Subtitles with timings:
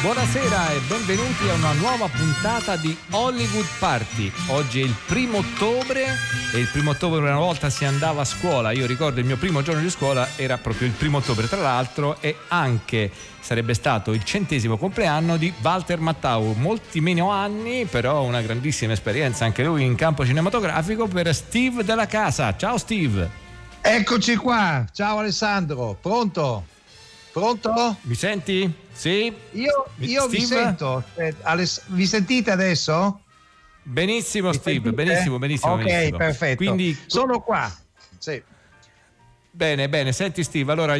[0.00, 4.30] Buonasera e benvenuti a una nuova puntata di Hollywood Party.
[4.46, 6.06] Oggi è il primo ottobre
[6.54, 8.70] e il primo ottobre una volta si andava a scuola.
[8.70, 12.16] Io ricordo il mio primo giorno di scuola era proprio il primo ottobre, tra l'altro,
[12.20, 16.54] e anche sarebbe stato il centesimo compleanno di Walter Mattau.
[16.56, 22.06] Molti meno anni, però una grandissima esperienza anche lui in campo cinematografico per Steve della
[22.06, 22.56] Casa.
[22.56, 23.28] Ciao Steve.
[23.80, 24.84] Eccoci qua.
[24.92, 25.98] Ciao Alessandro.
[26.00, 26.76] Pronto?
[27.38, 27.96] Pronto?
[28.02, 28.72] Mi senti?
[28.92, 29.32] Sì?
[29.52, 31.04] Io, io vi sento.
[31.86, 33.20] Vi sentite adesso?
[33.84, 34.80] Benissimo, mi Steve.
[34.82, 35.04] Sentite?
[35.04, 35.72] Benissimo, benissimo.
[35.74, 36.16] Ok, benissimo.
[36.16, 36.56] perfetto.
[36.56, 37.72] Quindi, sono qua.
[38.18, 38.42] Sì.
[39.58, 40.12] Bene, bene.
[40.12, 40.96] Senti Steve, allora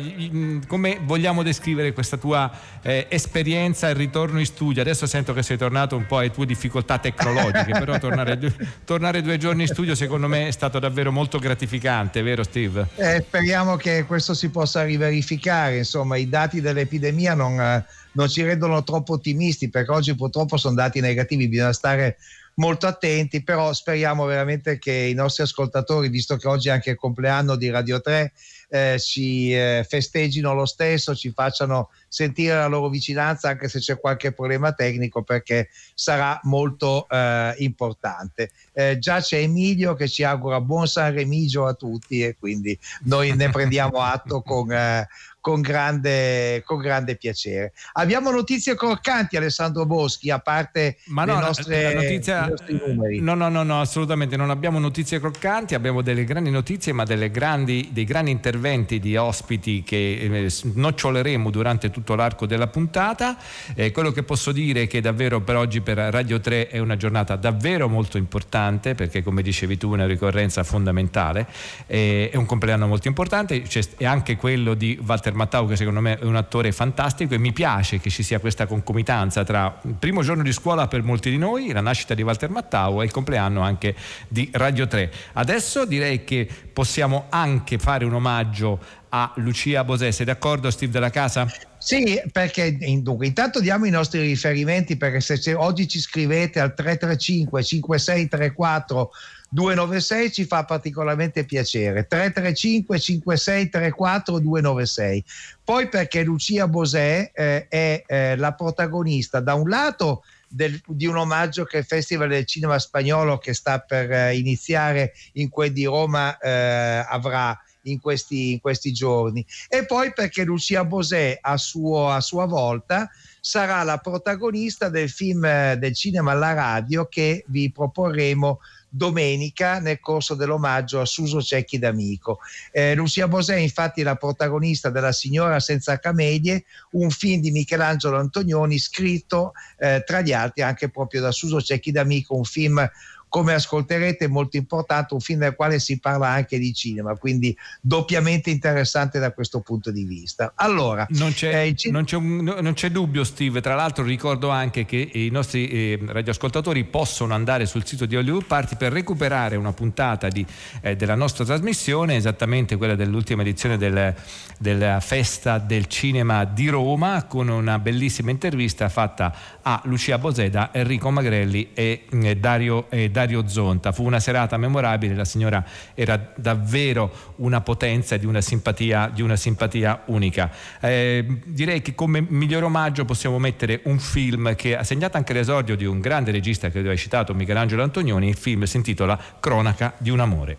[0.67, 2.51] come vogliamo descrivere questa tua
[2.83, 4.83] eh, esperienza e ritorno in studio?
[4.83, 8.37] Adesso sento che sei tornato un po' alle tue difficoltà tecnologiche, però tornare,
[8.85, 12.89] tornare, due giorni in studio secondo me è stato davvero molto gratificante, vero Steve?
[12.97, 18.43] Eh, speriamo che questo si possa riverificare, insomma i dati dell'epidemia non, eh, non ci
[18.43, 22.17] rendono troppo ottimisti perché oggi purtroppo sono dati negativi, bisogna stare
[22.59, 26.97] molto attenti, però speriamo veramente che i nostri ascoltatori, visto che oggi è anche il
[26.97, 28.33] compleanno di Radio 3,
[28.69, 33.99] eh, ci eh, festeggino lo stesso, ci facciano sentire la loro vicinanza anche se c'è
[33.99, 38.51] qualche problema tecnico perché sarà molto eh, importante.
[38.73, 43.35] Eh, già c'è Emilio che ci augura buon San Remigio a tutti e quindi noi
[43.35, 45.09] ne prendiamo atto con, eh,
[45.41, 47.73] con grande, con grande piacere.
[47.95, 52.47] Abbiamo notizie croccanti, Alessandro Boschi, a parte Ma no, nostre, notizia...
[52.47, 53.21] i nostri numeri.
[53.21, 57.89] No, no, no, no, assolutamente non abbiamo notizie croccanti, abbiamo delle grandi notizie, ma grandi,
[57.93, 58.58] dei grandi interventi
[59.01, 63.37] di ospiti che eh, noccioleremo durante tutto l'arco della puntata.
[63.75, 66.97] Eh, quello che posso dire è che davvero per oggi per Radio 3 è una
[66.97, 71.47] giornata davvero molto importante, perché come dicevi tu è una ricorrenza fondamentale,
[71.87, 76.01] eh, è un compleanno molto importante, c'è, è anche quello di Walter Mattau che secondo
[76.01, 79.95] me è un attore fantastico e mi piace che ci sia questa concomitanza tra il
[79.99, 83.11] primo giorno di scuola per molti di noi, la nascita di Walter Mattau e il
[83.11, 83.95] compleanno anche
[84.29, 85.11] di Radio 3.
[85.35, 86.49] Adesso direi che
[86.79, 88.79] possiamo anche fare un omaggio
[89.09, 90.13] a Lucia Bosè.
[90.13, 91.51] Sei d'accordo Steve della Casa?
[91.77, 97.65] Sì, perché dunque, intanto diamo i nostri riferimenti perché se oggi ci scrivete al 335
[97.65, 99.11] 5634
[99.49, 105.25] 296 ci fa particolarmente piacere 335 5634 296
[105.65, 111.17] poi perché Lucia Bosè eh, è eh, la protagonista da un lato del, di un
[111.17, 115.85] omaggio che il Festival del Cinema Spagnolo che sta per eh, iniziare in quel di
[115.85, 119.45] Roma eh, avrà in questi, in questi, giorni.
[119.69, 123.09] E poi perché Lucia Bosè a, suo, a sua volta
[123.41, 130.01] sarà la protagonista del film eh, del cinema alla radio che vi proporremo domenica nel
[130.01, 132.39] corso dell'omaggio a Suso Cecchi d'Amico.
[132.73, 138.19] Eh, Lucia Bosè infatti è la protagonista della Signora senza camedie, un film di Michelangelo
[138.19, 142.89] Antonioni scritto eh, tra gli altri anche proprio da Suso Cecchi d'Amico, un film
[143.29, 147.57] come ascolterete è molto importante, un film nel quale si parla anche di cinema, quindi
[147.81, 150.53] doppiamente interessante da questo punto di vista.
[150.57, 154.85] Allora, non c'è, eh, non c'è, un, non c'è dubbio Steve, tra l'altro ricordo anche
[154.85, 159.73] che i nostri eh, radioascoltatori possono andare sul sito di Hollywood Party per recuperare una
[159.73, 160.45] puntata di,
[160.81, 164.15] eh, della nostra trasmissione, esattamente quella dell'ultima edizione del,
[164.59, 171.11] della festa del cinema di Roma, con una bellissima intervista fatta a Lucia Boseda, Enrico
[171.11, 173.91] Magrelli e eh, Dario, eh, Dario Zonta.
[173.91, 175.65] Fu una serata memorabile, la signora
[175.95, 180.53] era davvero una potenza di una simpatia, di una simpatia unica.
[180.81, 185.75] Eh, direi che come miglior omaggio possiamo mettere un film che ha segnato anche l'esordio
[185.75, 190.11] di un grande regista che hai citato, Michelangelo Antonioni, il film si intitola Cronaca di
[190.11, 190.57] un amore.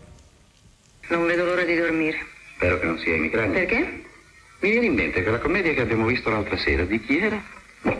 [1.08, 2.18] Non vedo l'ora di dormire.
[2.56, 3.52] Spero che non sia emigranti.
[3.58, 4.04] Perché?
[4.60, 7.42] Mi viene in mente che la commedia che abbiamo visto l'altra sera, di chi era?
[7.80, 7.98] Boh,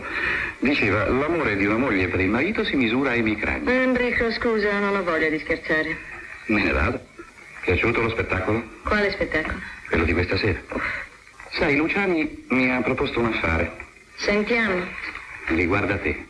[0.61, 3.69] diceva, l'amore di una moglie per il marito si misura ai micrani.
[3.69, 5.97] Enrico, scusa, non ho voglia di scherzare.
[6.45, 6.99] Me ne vado.
[7.61, 8.63] Piaciuto lo spettacolo?
[8.83, 9.59] Quale spettacolo?
[9.87, 10.59] Quello di questa sera.
[11.51, 13.71] Sai, Luciani mi ha proposto un affare.
[14.15, 14.87] Sentiamo.
[15.47, 16.25] Riguarda te.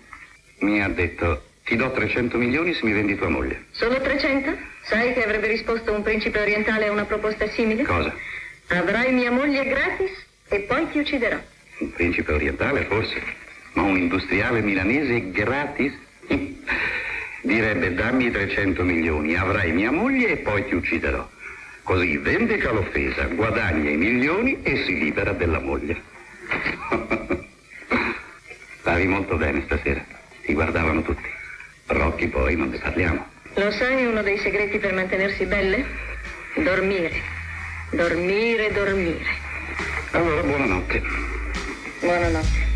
[0.59, 3.65] Mi ha detto, ti do 300 milioni se mi vendi tua moglie.
[3.71, 4.57] Solo 300?
[4.83, 7.83] Sai che avrebbe risposto un principe orientale a una proposta simile?
[7.83, 8.13] Cosa?
[8.67, 10.11] Avrai mia moglie gratis
[10.47, 11.37] e poi ti ucciderò.
[11.79, 13.21] Un principe orientale, forse.
[13.73, 15.93] Ma un industriale milanese gratis?
[17.41, 21.27] Direbbe dammi 300 milioni, avrai mia moglie e poi ti ucciderò.
[21.83, 25.99] Così vendica l'offesa, guadagna i milioni e si libera della moglie.
[28.79, 30.03] Stavi molto bene stasera.
[30.43, 31.27] Ti guardavano tutti.
[31.87, 33.25] Rocchi poi non ne parliamo.
[33.55, 35.85] Lo sai uno dei segreti per mantenersi belle?
[36.55, 37.21] Dormire.
[37.91, 39.25] Dormire, dormire.
[40.11, 41.01] Allora, buonanotte.
[41.99, 42.70] Buonanotte.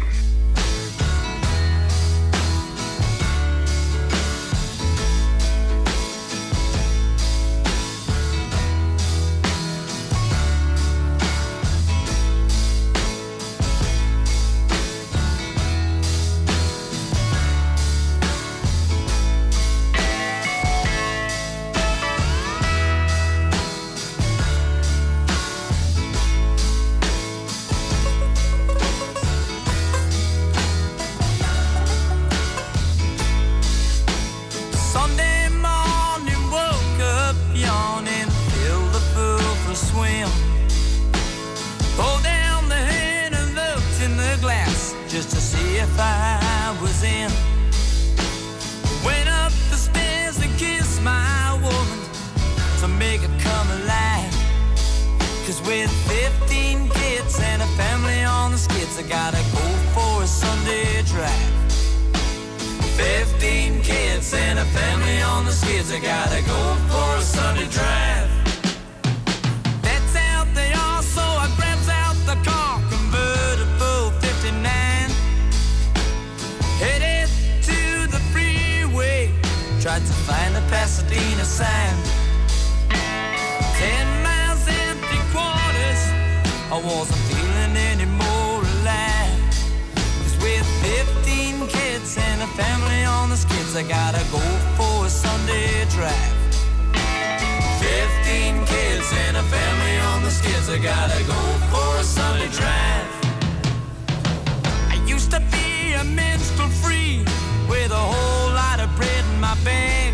[109.64, 110.14] My.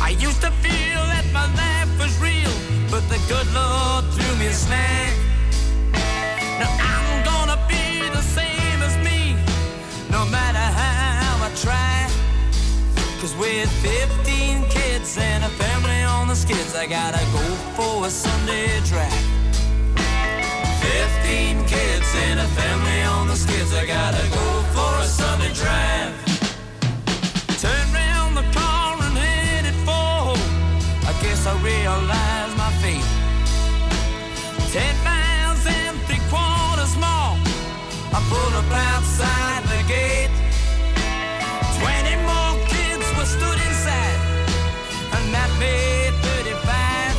[0.00, 2.52] I used to feel that my life was real,
[2.90, 5.12] but the good Lord threw me a snag.
[6.58, 9.36] Now I'm gonna be the same as me,
[10.10, 12.10] no matter how I try.
[13.20, 17.44] Cause with 15 kids and a family on the skids, I gotta go
[17.76, 19.26] for a Sunday drive.
[20.82, 26.21] 15 kids and a family on the skids, I gotta go for a Sunday drive.
[31.42, 33.08] Guess I realized my fate.
[34.70, 37.34] Ten miles and three quarters more.
[38.14, 40.30] I pulled up outside the gate.
[41.82, 44.22] Twenty more kids were stood inside,
[45.18, 47.10] and that made 35.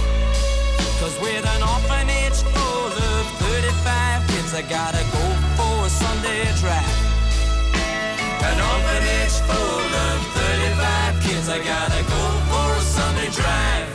[1.04, 5.24] Cause with an orphanage full of 35 kids, I gotta go
[5.60, 6.96] for a Sunday drive.
[8.40, 13.93] An orphanage full of 35 kids, I gotta go for a Sunday drive.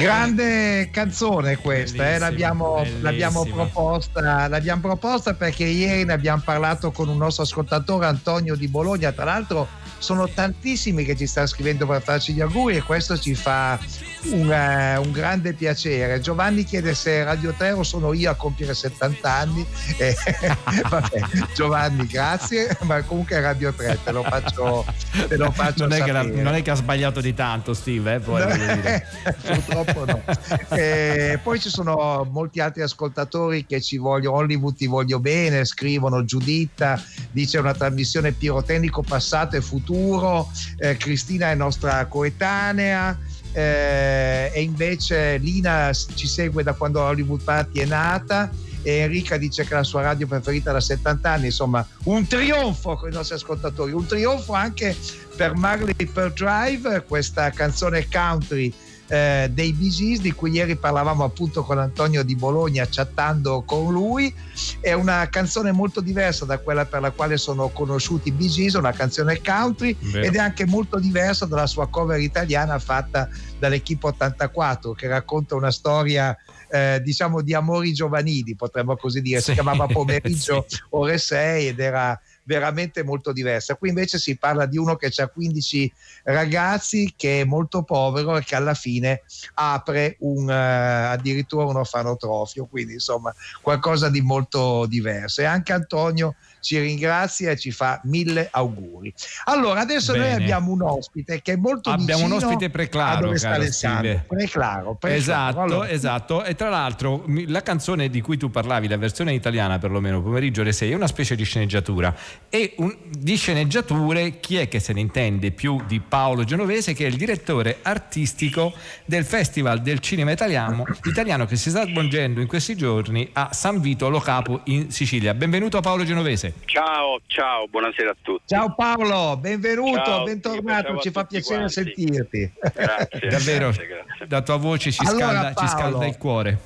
[0.00, 3.02] Grande canzone questa, eh, l'abbiamo, bellissima.
[3.02, 8.68] l'abbiamo proposta, l'abbiamo proposta perché ieri ne abbiamo parlato con un nostro ascoltatore Antonio di
[8.68, 13.18] Bologna, tra l'altro sono tantissimi che ci stanno scrivendo per farci gli auguri e questo
[13.18, 13.78] ci fa
[14.24, 16.20] un, eh, un grande piacere.
[16.20, 19.66] Giovanni chiede se Radio 3 o sono io a compiere 70 anni.
[19.96, 20.14] Eh,
[20.88, 21.20] vabbè,
[21.54, 24.84] Giovanni, grazie, ma comunque Radio 3 te lo faccio,
[25.28, 28.14] te lo faccio non, è che la- non è che ha sbagliato di tanto, Steve.
[28.14, 28.42] Eh, poi.
[29.42, 30.22] Purtroppo no.
[30.70, 36.24] Eh, poi ci sono molti altri ascoltatori che ci vogliono, Hollywood ti voglio bene, scrivono
[36.24, 37.00] Giuditta,
[37.30, 40.48] dice una trasmissione pirotecnico passato e futuro,
[40.78, 43.18] Eh, Cristina è nostra coetanea.
[43.52, 48.50] Eh, e invece Lina ci segue da quando Hollywood Party è nata
[48.82, 53.10] e Enrica dice che la sua radio preferita da 70 anni insomma un trionfo con
[53.10, 54.96] i nostri ascoltatori un trionfo anche
[55.36, 58.72] per Marley per Drive questa canzone country
[59.10, 64.32] eh, dei Gees di cui ieri parlavamo appunto con Antonio di Bologna chattando con lui
[64.80, 68.92] è una canzone molto diversa da quella per la quale sono conosciuti i Gees una
[68.92, 70.24] canzone country Vero.
[70.24, 75.72] ed è anche molto diversa dalla sua cover italiana fatta dall'Equipe 84 che racconta una
[75.72, 76.36] storia
[76.70, 80.78] eh, diciamo di amori giovanili potremmo così dire si Sì, chiamava pomeriggio sì.
[80.90, 82.18] ore 6 ed era
[82.50, 83.76] veramente molto diversa.
[83.76, 85.92] Qui invece si parla di uno che ha 15
[86.24, 89.22] ragazzi, che è molto povero e che alla fine
[89.54, 95.42] apre un, uh, addirittura un orfanotrofio, quindi insomma qualcosa di molto diverso.
[95.42, 99.12] E anche Antonio ci ringrazia e ci fa mille auguri.
[99.44, 100.24] Allora, adesso Bene.
[100.30, 103.48] noi abbiamo un ospite che è molto Abbiamo un vicino ospite a preclaro, dove sta
[103.48, 103.98] caro Alessandro.
[104.00, 104.24] Stile.
[104.26, 105.14] Preclaro, preclaro.
[105.20, 106.44] Esatto, Allora, esatto.
[106.44, 110.72] E tra l'altro la canzone di cui tu parlavi, la versione italiana perlomeno pomeriggio alle
[110.72, 112.14] 6, è una specie di sceneggiatura.
[112.48, 117.04] E un- di sceneggiature chi è che se ne intende più di Paolo Genovese, che
[117.04, 118.72] è il direttore artistico
[119.04, 123.80] del Festival del Cinema Italiano, italiano che si sta svolgendo in questi giorni a San
[123.80, 125.34] Vito Lo Capo in Sicilia.
[125.34, 126.49] Benvenuto Paolo Genovese.
[126.64, 128.42] Ciao, ciao, buonasera a tutti.
[128.46, 131.72] Ciao Paolo, benvenuto, Ciao, bentornato, ci fa piacere quanti.
[131.72, 132.52] sentirti.
[132.72, 133.20] Grazie.
[133.28, 134.26] Davvero, grazie, grazie.
[134.28, 135.70] la tua voce ci, Allora, scalda, ci Paolo.
[135.70, 136.58] scalda il cuore.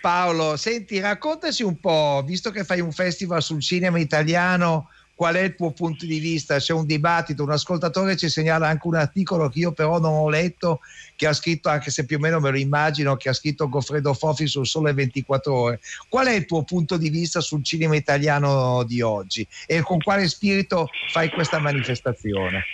[0.00, 5.42] Paolo, senti, raccontaci un po', visto che fai un festival sul cinema italiano, qual è
[5.42, 6.58] il tuo punto di vista?
[6.58, 10.28] C'è un dibattito, un ascoltatore ci segnala anche un articolo che io però non ho
[10.28, 10.80] letto,
[11.22, 14.12] che ha scritto, anche se più o meno me lo immagino, che ha scritto Goffredo
[14.12, 15.80] Fofi sul Sole 24 Ore.
[16.08, 20.26] Qual è il tuo punto di vista sul cinema italiano di oggi e con quale
[20.26, 22.64] spirito fai questa manifestazione?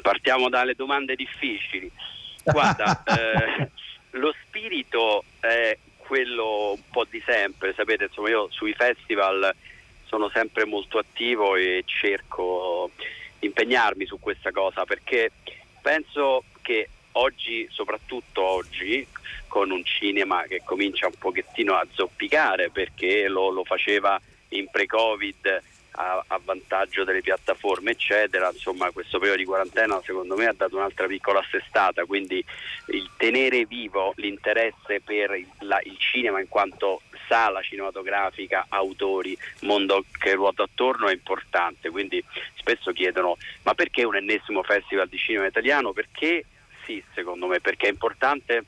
[0.00, 1.90] Partiamo dalle domande difficili.
[2.42, 3.68] Guarda, eh,
[4.12, 9.54] lo spirito è quello un po' di sempre, sapete, insomma io sui festival
[10.06, 12.92] sono sempre molto attivo e cerco
[13.38, 15.32] di impegnarmi su questa cosa perché
[15.82, 19.06] penso che oggi, soprattutto oggi,
[19.46, 24.20] con un cinema che comincia un pochettino a zoppicare perché lo, lo faceva
[24.50, 30.46] in pre-Covid a, a vantaggio delle piattaforme eccetera, insomma questo periodo di quarantena secondo me
[30.46, 32.42] ha dato un'altra piccola assestata, quindi
[32.88, 40.04] il tenere vivo l'interesse per il, la- il cinema in quanto sala cinematografica, autori, mondo
[40.18, 42.22] che ruota attorno è importante, quindi
[42.54, 45.92] spesso chiedono ma perché un ennesimo festival di cinema italiano?
[45.92, 46.44] Perché
[46.88, 48.64] sì, secondo me, perché è importante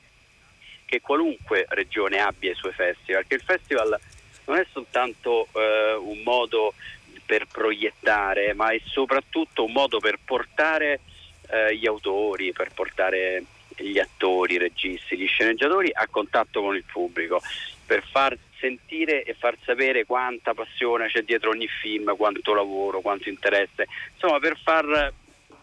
[0.85, 3.99] che qualunque regione abbia i suoi festival, che il festival
[4.45, 6.75] non è soltanto eh, un modo
[7.25, 10.99] per proiettare, ma è soprattutto un modo per portare
[11.49, 13.43] eh, gli autori, per portare
[13.75, 17.41] gli attori, i registi, gli sceneggiatori a contatto con il pubblico,
[17.85, 23.29] per far sentire e far sapere quanta passione c'è dietro ogni film, quanto lavoro, quanto
[23.29, 25.11] interesse, insomma per far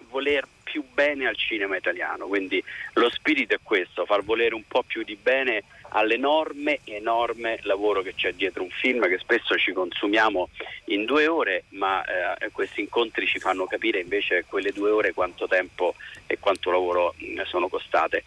[0.09, 2.63] voler più bene al cinema italiano, quindi
[2.95, 8.15] lo spirito è questo, far volere un po' più di bene all'enorme, enorme lavoro che
[8.15, 10.51] c'è dietro un film che spesso ci consumiamo
[10.87, 15.47] in due ore, ma eh, questi incontri ci fanno capire invece quelle due ore quanto
[15.47, 15.95] tempo
[16.27, 18.23] e quanto lavoro mh, sono costate.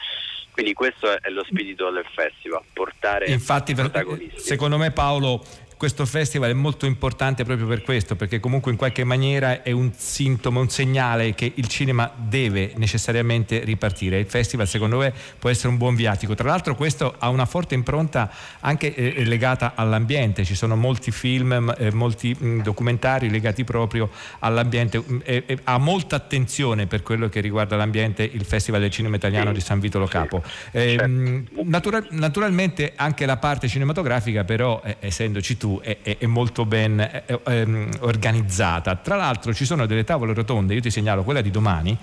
[0.52, 4.40] Quindi questo è lo spirito del festival, portare Infatti, protagonisti.
[4.40, 5.46] secondo me Paolo,
[5.82, 9.92] questo festival è molto importante proprio per questo, perché comunque in qualche maniera è un
[9.98, 14.20] sintomo, un segnale che il cinema deve necessariamente ripartire.
[14.20, 16.36] Il festival secondo me può essere un buon viatico.
[16.36, 21.74] Tra l'altro questo ha una forte impronta anche eh, legata all'ambiente, ci sono molti film,
[21.76, 27.40] eh, molti mh, documentari legati proprio all'ambiente, e- e ha molta attenzione per quello che
[27.40, 30.44] riguarda l'ambiente il Festival del Cinema Italiano Sì, di San Vito Lo sì, Capo.
[30.72, 31.04] certo.
[31.04, 36.66] Ehm, natura- naturalmente anche la parte cinematografica però, eh, essendoci tu, è, è- è molto
[36.66, 38.96] ben eh, eh, ehm, organizzata.
[38.96, 41.98] Tra l'altro ci sono delle tavole rotonde, io ti segnalo quella di domani,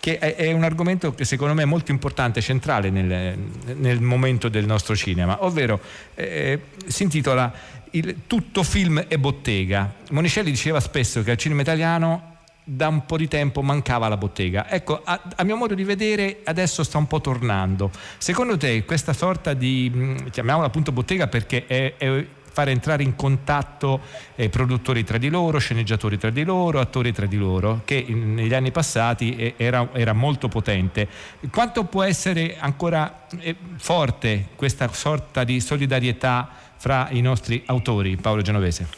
[0.00, 3.36] che è, è un argomento che secondo me è molto importante, centrale nel,
[3.76, 5.78] nel momento del nostro cinema, ovvero
[6.14, 7.52] eh, si intitola
[7.90, 9.92] il Tutto film e bottega.
[10.10, 12.28] Monicelli diceva spesso che al cinema italiano
[12.62, 14.70] da un po' di tempo mancava la bottega.
[14.70, 17.90] Ecco, a, a mio modo di vedere adesso sta un po' tornando.
[18.18, 23.16] Secondo te questa sorta di, mh, chiamiamola appunto bottega perché è, è fare entrare in
[23.16, 24.00] contatto
[24.34, 28.34] eh, produttori tra di loro, sceneggiatori tra di loro, attori tra di loro, che in-
[28.34, 31.08] negli anni passati eh, era, era molto potente.
[31.50, 38.42] Quanto può essere ancora eh, forte questa sorta di solidarietà fra i nostri autori, Paolo
[38.42, 38.88] Genovese?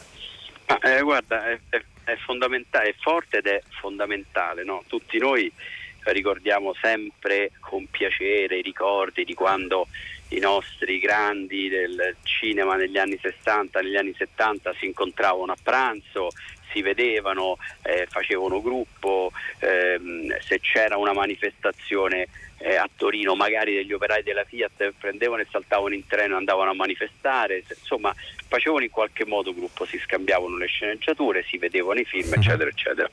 [0.67, 4.63] Ma, eh, guarda, è, è- è fondamentale, è forte ed è fondamentale.
[4.63, 4.83] no?
[4.87, 5.51] Tutti noi
[6.05, 9.87] ricordiamo sempre con piacere i ricordi di quando
[10.35, 16.29] i nostri grandi del cinema negli anni 60, negli anni 70 si incontravano a pranzo,
[16.71, 23.91] si vedevano, eh, facevano gruppo, ehm, se c'era una manifestazione eh, a Torino magari degli
[23.91, 28.13] operai della Fiat prendevano e saltavano in treno e andavano a manifestare, insomma
[28.47, 33.09] facevano in qualche modo gruppo, si scambiavano le sceneggiature, si vedevano i film, eccetera, eccetera.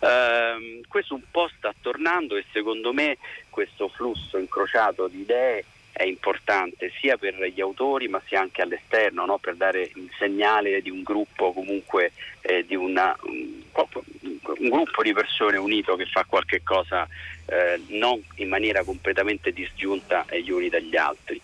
[0.00, 3.18] Ehm, questo un po' sta tornando e secondo me
[3.50, 5.64] questo flusso incrociato di idee
[5.96, 9.38] è importante sia per gli autori ma sia anche all'esterno, no?
[9.38, 12.10] per dare il segnale di un gruppo comunque
[12.40, 17.06] eh, di una, un- un gruppo di persone unito che fa qualche cosa
[17.46, 21.40] eh, non in maniera completamente disgiunta gli uni dagli altri.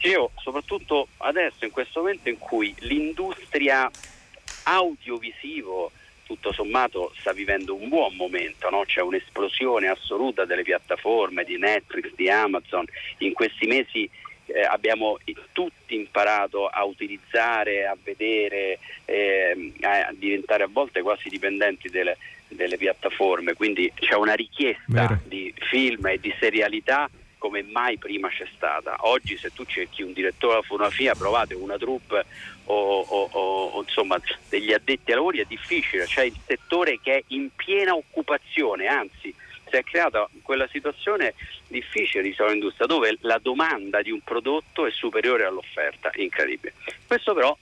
[0.00, 3.90] Io soprattutto adesso in questo momento in cui l'industria
[4.64, 5.92] audiovisivo
[6.26, 8.82] tutto sommato sta vivendo un buon momento, no?
[8.84, 12.84] c'è un'esplosione assoluta delle piattaforme di Netflix, di Amazon,
[13.18, 14.10] in questi mesi
[14.46, 15.18] eh, abbiamo
[15.52, 22.16] tutti imparato a utilizzare, a vedere, eh, a diventare a volte quasi dipendenti delle,
[22.48, 25.20] delle piattaforme, quindi c'è una richiesta Vero.
[25.24, 28.96] di film e di serialità come mai prima c'è stata.
[29.00, 32.24] Oggi se tu cerchi un direttore alla fotografia, provate una troupe
[32.66, 37.22] o, o, o, insomma degli addetti ai lavori è difficile, c'è il settore che è
[37.28, 39.34] in piena occupazione, anzi
[39.68, 41.34] si è creata quella situazione
[41.68, 46.74] difficile di sola industria dove la domanda di un prodotto è superiore all'offerta, incredibile.
[47.06, 47.56] Questo però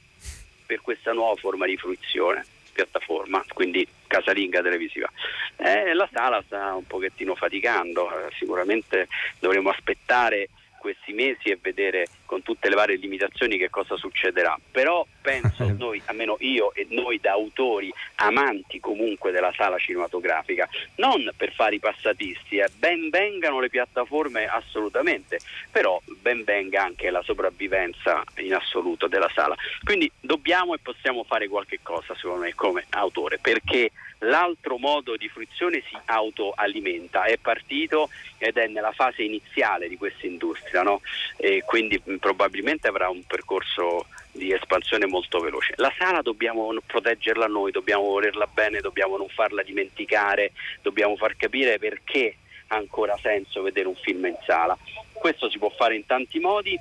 [0.66, 5.08] per questa nuova forma di fruizione piattaforma, quindi casalinga televisiva.
[5.56, 9.08] Eh, la sala sta un pochettino faticando, eh, sicuramente
[9.38, 10.49] dovremo aspettare
[10.85, 14.55] questi mesi e vedere con tutte le varie limitazioni che cosa succederà.
[14.71, 21.31] Però penso noi, almeno io e noi da autori amanti comunque della sala cinematografica, non
[21.38, 25.38] per fare i passatisti, eh, ben vengano le piattaforme assolutamente,
[25.71, 29.57] però ben venga anche la sopravvivenza in assoluto della sala.
[29.83, 33.91] Quindi dobbiamo e possiamo fare qualche cosa secondo me come autore, perché
[34.25, 40.26] l'altro modo di fruizione si autoalimenta, è partito ed è nella fase iniziale di questa
[40.26, 41.00] industria, no?
[41.37, 45.75] e quindi probabilmente avrà un percorso di espansione molto veloce.
[45.76, 50.52] La sala dobbiamo proteggerla noi, dobbiamo volerla bene, dobbiamo non farla dimenticare,
[50.83, 52.37] dobbiamo far capire perché
[52.69, 54.76] ha ancora senso vedere un film in sala.
[55.12, 56.78] Questo si può fare in tanti modi,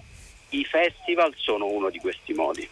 [0.50, 2.67] i festival sono uno di questi modi.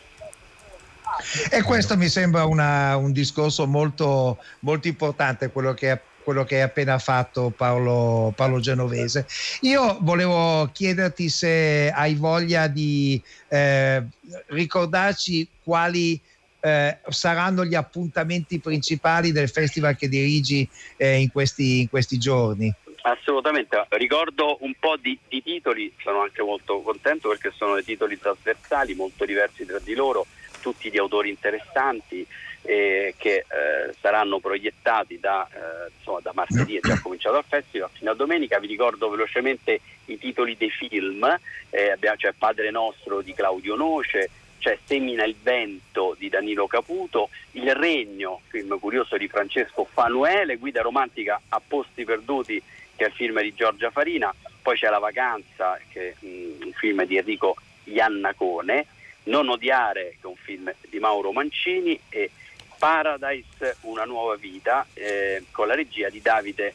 [1.49, 6.61] E questo mi sembra una, un discorso molto, molto importante, quello che, quello che hai
[6.61, 9.25] appena fatto Paolo, Paolo, Genovese.
[9.61, 14.03] Io volevo chiederti se hai voglia di eh,
[14.47, 16.19] ricordarci quali
[16.61, 22.73] eh, saranno gli appuntamenti principali del festival che dirigi eh, in, questi, in questi giorni.
[23.03, 28.19] Assolutamente, ricordo un po' di, di, titoli, sono anche molto contento perché sono dei titoli
[28.19, 30.27] trasversali, molto diversi tra di loro,
[30.61, 32.25] tutti di autori interessanti
[32.63, 37.89] eh, che eh, saranno proiettati da, eh, insomma, da martedì, è già cominciato il festival,
[37.91, 38.59] fino a domenica.
[38.59, 41.23] Vi ricordo velocemente i titoli dei film,
[41.69, 47.73] eh, c'è Padre Nostro di Claudio Noce, c'è Semina il vento di Danilo Caputo, Il
[47.73, 52.61] Regno, film curioso di Francesco Fanuele, Guida romantica a posti perduti
[52.95, 57.03] che è il film di Giorgia Farina, poi c'è La vacanza che è un film
[57.05, 58.85] di Enrico Iannacone,
[59.23, 62.31] Non odiare che è un film di Mauro Mancini e
[62.77, 66.73] Paradise una nuova vita eh, con la regia di Davide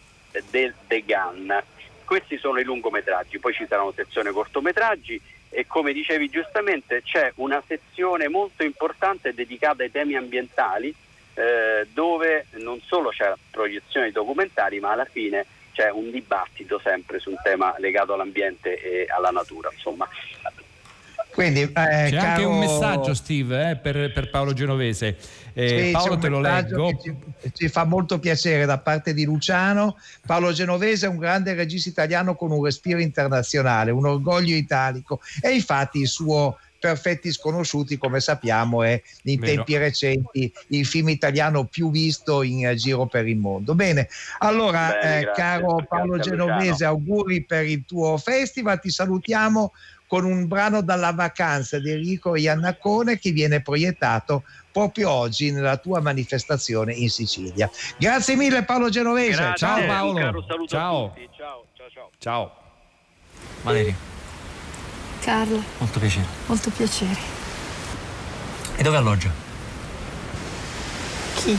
[0.51, 1.63] Del Degan.
[2.05, 7.33] Questi sono i lungometraggi, poi ci sarà una sezione cortometraggi e come dicevi giustamente c'è
[7.37, 10.95] una sezione molto importante dedicata ai temi ambientali
[11.35, 17.19] eh, dove non solo c'è proiezione di documentari ma alla fine c'è un dibattito sempre
[17.19, 19.71] su un tema legato all'ambiente e alla natura.
[19.73, 20.09] Insomma.
[21.37, 22.29] Quindi, eh, C'è caro...
[22.29, 25.19] anche un messaggio, Steve, eh, per, per, Paolo Genovese.
[25.53, 26.91] Eh, sì, Paolo, te lo leggo.
[26.99, 27.15] Ci,
[27.53, 29.99] ci, fa molto piacere da parte di Luciano.
[30.25, 35.51] Paolo Genovese è un grande regista italiano con un respiro internazionale, un orgoglio italico e
[35.51, 39.55] infatti il suo Perfetti sconosciuti, come sappiamo, è in Vero.
[39.55, 43.75] tempi recenti il film italiano più visto in giro per il mondo.
[43.75, 48.79] Bene, allora, Bene, eh, caro Paolo Genovese, auguri per il tuo festival.
[48.79, 49.73] Ti salutiamo
[50.07, 56.01] con un brano dalla vacanza di Enrico Iannacone che viene proiettato proprio oggi nella tua
[56.01, 57.71] manifestazione in Sicilia.
[57.99, 59.37] Grazie mille Paolo Genovese.
[59.37, 60.21] Grazie, ciao Paolo.
[60.21, 60.67] ciao.
[60.67, 61.15] Ciao.
[61.37, 61.65] ciao.
[61.89, 62.11] Ciao.
[62.19, 62.53] Ciao.
[63.63, 63.95] Valeria.
[65.21, 65.63] Carla.
[65.79, 66.27] Molto piacere.
[66.47, 67.19] Molto piacere.
[68.77, 69.31] E dove alloggia?
[71.37, 71.59] Chi?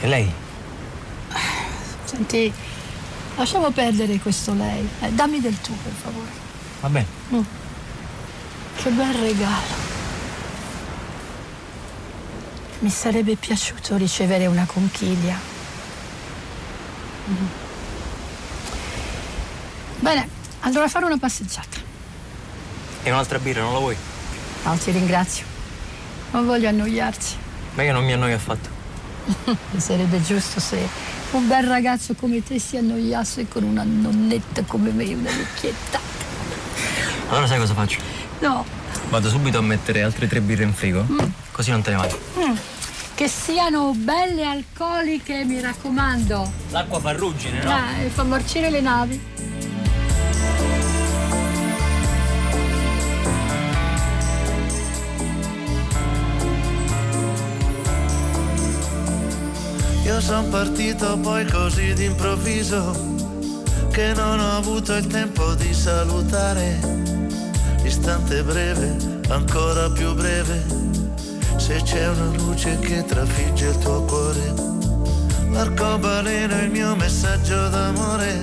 [0.00, 0.32] E lei?
[2.04, 2.52] Senti,
[3.36, 4.88] lasciamo perdere questo lei.
[5.00, 6.45] Eh, dammi del tuo, per favore.
[6.86, 7.06] Va bene.
[7.32, 7.40] Mm.
[8.76, 9.74] Che bel regalo.
[12.78, 15.36] Mi sarebbe piaciuto ricevere una conchiglia.
[17.28, 17.46] Mm.
[19.98, 20.28] Bene,
[20.60, 21.78] allora fare una passeggiata.
[23.02, 23.96] E un'altra birra, non la vuoi?
[24.62, 25.44] No, ti ringrazio.
[26.30, 27.34] Non voglio annoiarci.
[27.74, 28.68] Ma io non mi annoio affatto.
[29.76, 30.88] Sarebbe giusto se
[31.32, 36.15] un bel ragazzo come te si annoiasse con una nonnetta come me, una vecchietta.
[37.28, 38.00] Allora sai cosa faccio?
[38.40, 38.64] No.
[39.08, 41.18] Vado subito a mettere altre tre birre in frigo, mm.
[41.52, 42.10] così non te ne vai.
[42.38, 42.54] Mm.
[43.14, 46.52] che siano belle alcoliche, mi raccomando.
[46.70, 47.70] L'acqua fa ruggine, no?
[47.70, 49.34] Ah, e fa marcire le navi.
[60.04, 63.14] Io son partito poi così d'improvviso
[63.90, 67.15] che non ho avuto il tempo di salutare.
[67.86, 68.96] Istante breve,
[69.28, 70.60] ancora più breve,
[71.56, 74.52] se c'è una luce che trafigge il tuo cuore.
[75.52, 78.42] L'arcobaleno è il mio messaggio d'amore,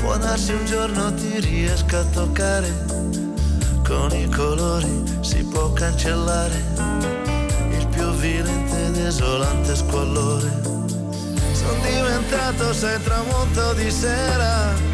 [0.00, 2.68] può darsi un giorno ti riesca a toccare,
[3.86, 6.64] con i colori si può cancellare
[7.78, 10.50] il più violente ed esolante squallore.
[11.52, 14.91] Sono diventato sei tramonto di sera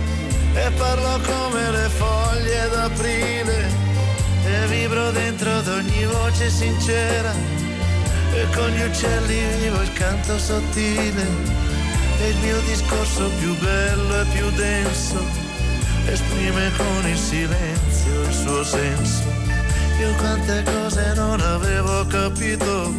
[0.66, 3.86] e parlo come le foglie d'aprile.
[4.44, 7.32] E vibro dentro ad ogni voce sincera.
[8.32, 11.26] E con gli uccelli vivo il canto sottile.
[12.20, 15.46] E il mio discorso più bello e più denso
[16.10, 19.22] esprime con il silenzio il suo senso.
[20.00, 22.92] Io quante cose non avevo capito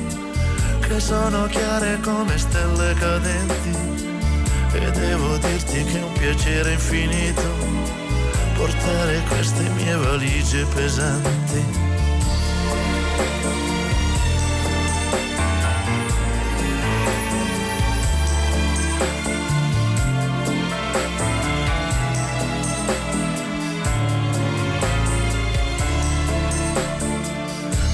[0.87, 3.98] che sono chiare come stelle cadenti
[4.81, 7.79] e devo dirti che è un piacere infinito
[8.55, 11.63] portare queste mie valigie pesanti.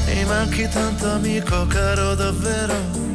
[0.07, 3.14] Mi manchi tanto amico caro davvero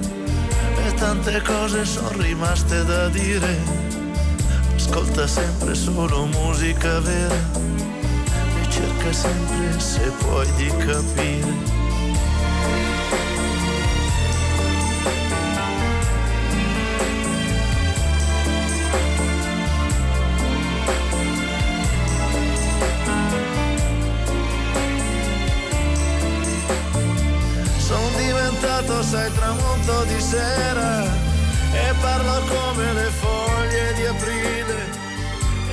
[1.00, 3.56] tante cose sono rimaste da dire.
[4.76, 7.34] Ascolta sempre solo musica vera
[8.60, 11.80] e cerca sempre se puoi di capire.
[29.02, 34.76] Sai, tramonto di sera e parlo come le foglie di aprile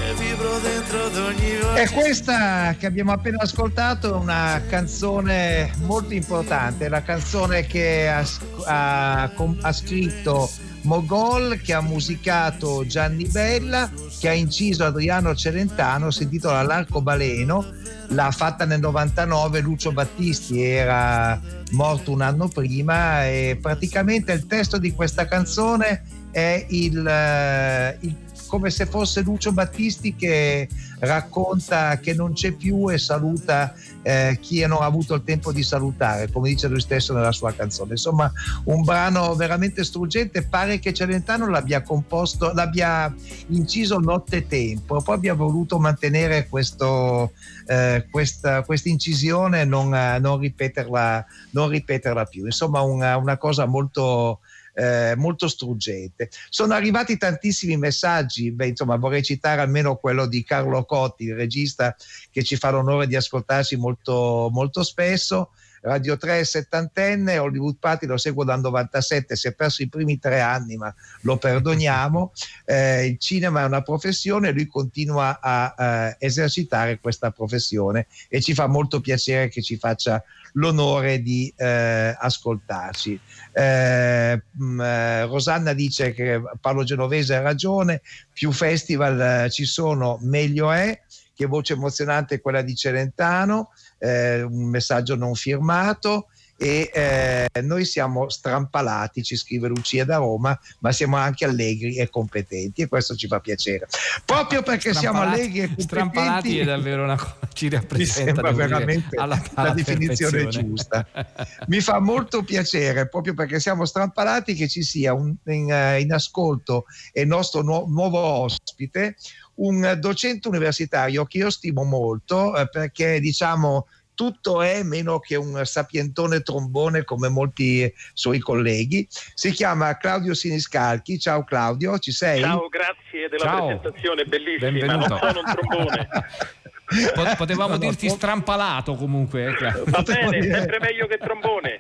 [0.06, 1.58] e vibro dentro ad ogni.
[1.76, 8.26] E questa che abbiamo appena ascoltato è una canzone molto importante, la canzone che ha,
[8.66, 10.50] ha- ha scritto
[10.88, 17.66] Mogol, che ha musicato Gianni Bella, che ha inciso Adriano Celentano, si intitola L'arcobaleno,
[18.08, 21.40] l'ha fatta nel 99, Lucio Battisti era
[21.72, 28.16] morto un anno prima e praticamente il testo di questa canzone è il, eh, il-
[28.48, 30.70] come se fosse Lucio Battisti che
[31.00, 35.64] racconta che non c'è più e saluta eh, chi non ha avuto il tempo di
[35.64, 37.92] salutare, come dice lui stesso nella sua canzone.
[37.92, 38.32] Insomma,
[38.66, 43.14] un brano veramente struggente, pare che Celentano l'abbia composto, l'abbia
[43.48, 47.32] inciso nottetempo, poi abbia voluto mantenere questo,
[47.68, 52.46] eh, questa incisione non, eh, non ripeterla, non ripeterla più.
[52.46, 54.40] Insomma, una, una cosa molto
[54.78, 56.30] eh, molto struggente.
[56.50, 61.96] Sono arrivati tantissimi messaggi, beh, insomma vorrei citare almeno quello di Carlo Cotti, il regista
[62.30, 65.50] che ci fa l'onore di ascoltarci molto, molto spesso.
[65.88, 70.20] Radio 3 è settantenne, Hollywood Party lo seguo dal 97, si è perso i primi
[70.20, 72.34] tre anni ma lo perdoniamo,
[72.66, 78.54] Eh, il cinema è una professione, lui continua a eh, esercitare questa professione e ci
[78.54, 80.22] fa molto piacere che ci faccia
[80.54, 83.20] l'onore di eh, ascoltarci.
[83.54, 88.02] Eh, mh, eh, Rosanna dice che Paolo Genovese ha ragione,
[88.34, 91.02] più festival eh, ci sono, meglio è.
[91.38, 96.28] Che voce emozionante è quella di Celentano, eh, un messaggio non firmato.
[96.60, 102.10] E eh, noi siamo strampalati, ci scrive Lucia da Roma, ma siamo anche allegri e
[102.10, 103.88] competenti e questo ci fa piacere.
[104.26, 109.18] Proprio perché siamo allegri e competenti, Strampalati è davvero una cosa, ci rappresenta dire, veramente
[109.18, 111.08] alla, la definizione giusta.
[111.68, 116.12] Mi fa molto piacere, proprio perché siamo strampalati, che ci sia un- in, eh, in
[116.12, 119.16] ascolto e il nostro nuo- nuovo ospite,
[119.58, 125.62] un docente universitario che io stimo molto eh, perché diciamo tutto è meno che un
[125.64, 129.08] sapientone trombone come molti suoi colleghi.
[129.36, 131.20] Si chiama Claudio Siniscalchi.
[131.20, 132.42] Ciao Claudio, ci sei?
[132.42, 133.66] Ciao, grazie della Ciao.
[133.68, 134.72] presentazione, bellissima.
[134.72, 135.08] Benvenuto.
[135.10, 136.08] Non sono un trombone.
[137.14, 139.46] Po- Potevamo No, no, dirti po- strampalato comunque.
[139.48, 139.84] eh.
[139.86, 141.80] Va bene, dire- sempre meglio che trombone.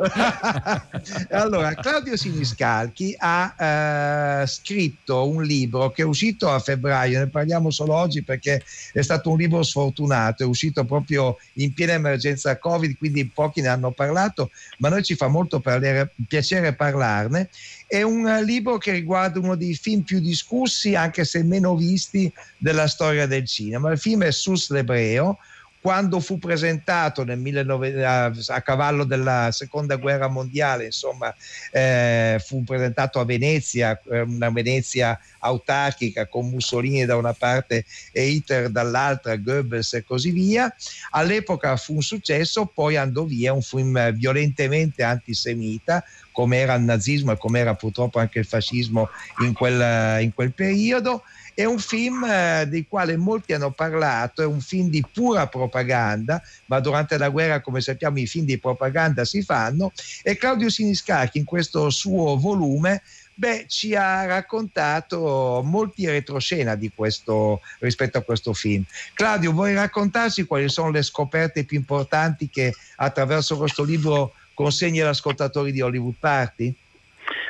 [1.30, 7.70] allora, Claudio Siniscalchi ha eh, scritto un libro che è uscito a febbraio, ne parliamo
[7.70, 12.96] solo oggi perché è stato un libro sfortunato, è uscito proprio in piena emergenza Covid,
[12.96, 17.50] quindi pochi ne hanno parlato, ma a noi ci fa molto parlare, piacere parlarne.
[17.86, 22.86] È un libro che riguarda uno dei film più discussi, anche se meno visti, della
[22.86, 23.90] storia del cinema.
[23.92, 25.38] Il film è Sus l'Ebreo,
[25.80, 31.34] quando fu presentato nel 19, a, a, cavallo della seconda guerra mondiale, insomma,
[31.72, 38.28] eh, fu presentato a Venezia, eh, una Venezia autarchica con Mussolini da una parte e
[38.28, 40.72] Hitler dall'altra, Goebbels e così via.
[41.12, 47.32] All'epoca fu un successo, poi andò via un film violentemente antisemita, come era il nazismo
[47.32, 49.08] e come era purtroppo anche il fascismo
[49.42, 51.22] in quel, in quel periodo
[51.54, 56.42] è un film eh, del quale molti hanno parlato, è un film di pura propaganda,
[56.66, 59.92] ma durante la guerra, come sappiamo, i film di propaganda si fanno.
[60.22, 63.02] E Claudio Siniscacchi, in questo suo volume,
[63.34, 68.84] beh, ci ha raccontato molti retroscena questo, rispetto a questo film.
[69.14, 75.08] Claudio, vuoi raccontarci quali sono le scoperte più importanti che attraverso questo libro consegni agli
[75.08, 76.74] ascoltatori di Hollywood Party?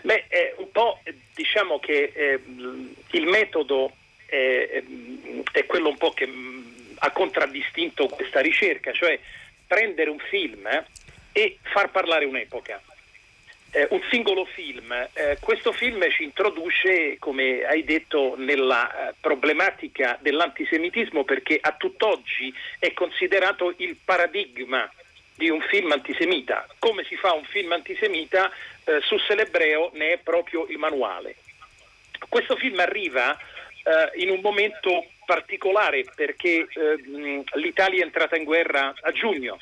[0.05, 1.01] Beh, eh, un po'
[1.35, 2.41] diciamo che eh,
[3.13, 3.93] il metodo
[4.27, 4.83] è,
[5.53, 6.61] è quello un po' che mm,
[6.99, 9.19] ha contraddistinto questa ricerca, cioè
[9.67, 10.85] prendere un film eh,
[11.33, 12.81] e far parlare un'epoca.
[13.73, 14.93] Eh, un singolo film.
[15.13, 22.53] Eh, questo film ci introduce, come hai detto, nella eh, problematica dell'antisemitismo perché a tutt'oggi
[22.81, 24.91] è considerato il paradigma
[25.35, 26.67] di un film antisemita.
[26.79, 28.51] Come si fa un film antisemita?
[28.85, 31.37] Eh, su Celebreo ne è proprio il manuale.
[32.31, 38.95] Questo film arriva eh, in un momento particolare perché eh, l'Italia è entrata in guerra
[39.01, 39.59] a giugno.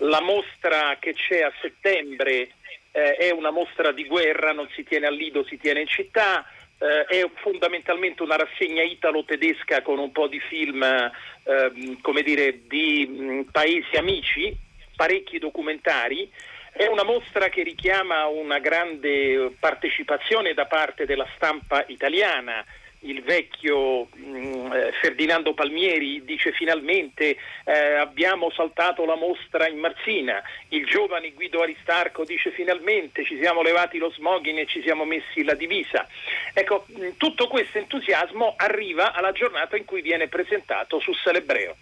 [0.00, 2.50] La mostra che c'è a settembre
[2.92, 6.44] eh, è una mostra di guerra, non si tiene a Lido, si tiene in città.
[6.78, 13.06] Eh, è fondamentalmente una rassegna italo-tedesca con un po' di film, ehm, come dire, di
[13.06, 14.54] mh, paesi amici,
[14.94, 16.30] parecchi documentari.
[16.76, 22.62] È una mostra che richiama una grande partecipazione da parte della stampa italiana
[23.00, 29.78] il vecchio mh, mm, eh, Ferdinando Palmieri dice finalmente eh, abbiamo saltato la mostra in
[29.78, 35.04] Marzina, il giovane Guido Aristarco dice finalmente ci siamo levati lo smogging e ci siamo
[35.04, 36.06] messi la divisa.
[36.52, 41.76] Ecco, mh, mm, tutto questo entusiasmo arriva alla giornata in cui viene presentato su Celebreo.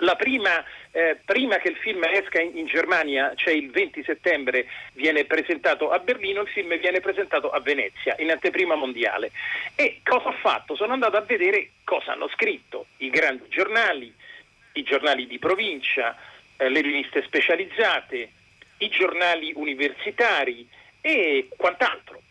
[0.00, 0.62] La prima,
[0.96, 5.90] eh, prima che il film esca in, in, Germania, cioè il 20 settembre, viene presentato
[5.90, 9.30] a Berlino, il film viene presentato a Venezia, in anteprima mondiale.
[9.74, 10.74] E cosa ho fatto?
[10.74, 14.10] Sono andato a vedere cosa hanno scritto i grandi giornali,
[14.72, 16.16] i giornali di provincia,
[16.56, 18.30] eh, le riviste specializzate,
[18.78, 20.66] i giornali universitari
[21.02, 22.22] e quant'altro.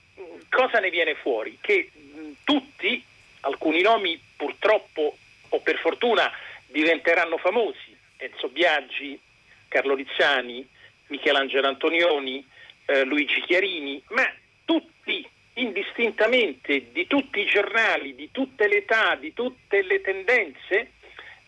[0.49, 1.59] Cosa ne viene fuori?
[1.61, 3.03] Che mh, tutti,
[3.41, 5.17] alcuni nomi purtroppo
[5.49, 6.31] o per fortuna,
[6.65, 7.84] diventeranno famosi
[8.17, 9.19] Enzo Biaggi,
[9.67, 10.67] Carlo Lizzani,
[11.07, 12.45] Michelangelo Antonioni,
[12.85, 14.31] eh, Luigi Chiarini, ma
[14.63, 20.91] tutti indistintamente di tutti i giornali, di tutte le età, di tutte le tendenze,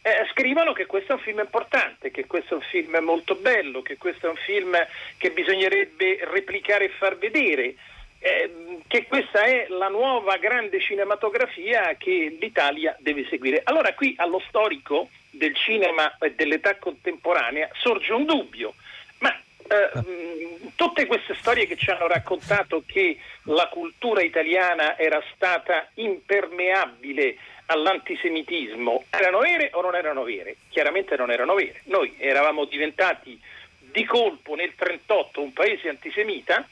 [0.02, 3.82] eh, scrivono che questo è un film importante, che questo è un film molto bello,
[3.82, 4.78] che questo è un film
[5.18, 7.76] che bisognerebbe replicare e far vedere
[8.20, 13.62] eh, che questa è la nuova grande cinematografia che l'Italia deve seguire.
[13.64, 18.76] Allora qui allo storico del cinema e dell'età contemporanea sorge un dubbio,
[19.20, 25.90] ma eh, tutte queste storie che ci hanno raccontato che la cultura italiana era stata
[25.96, 27.38] impermeabile
[27.68, 30.58] all'antisemitismo, erano vere o non erano vere?
[30.70, 31.82] Chiaramente non erano vere.
[31.86, 33.40] Noi eravamo diventati
[33.80, 36.68] di colpo nel 1938 un paese antisemita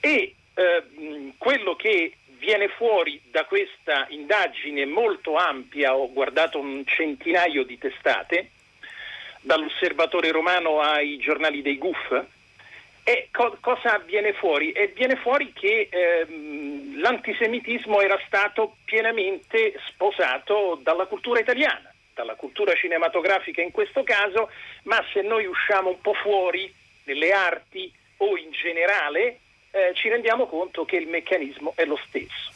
[0.00, 0.82] e eh,
[1.36, 8.50] quello che viene fuori da questa indagine molto ampia, ho guardato un centinaio di testate,
[9.40, 12.26] dall'osservatore romano ai giornali dei GUF,
[13.08, 14.70] e co- cosa viene fuori?
[14.72, 22.74] E viene fuori che ehm, l'antisemitismo era stato pienamente sposato dalla cultura italiana, dalla cultura
[22.74, 24.50] cinematografica in questo caso,
[24.82, 26.70] ma se noi usciamo un po' fuori
[27.04, 29.38] nelle arti o in generale,
[29.70, 32.50] eh, ci rendiamo conto che il meccanismo è lo stesso.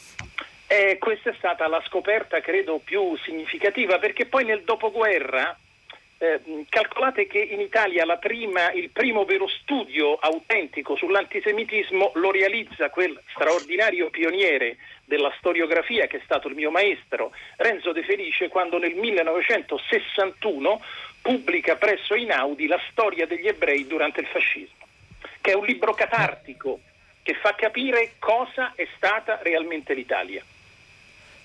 [0.67, 5.55] E questa è stata la scoperta, credo, più significativa, perché poi nel dopoguerra,
[6.17, 13.19] eh, calcolate che in Italia prima, il primo vero studio autentico sull'antisemitismo lo realizza quel
[13.33, 18.95] straordinario pioniere della storiografia che è stato il mio maestro, Renzo De Felice, quando nel
[18.95, 20.81] 1961
[21.21, 24.81] pubblica presso Inaudi la storia degli ebrei durante il fascismo
[25.43, 26.79] che è un libro catartico
[27.23, 30.43] che fa capire cosa è stata realmente l'Italia.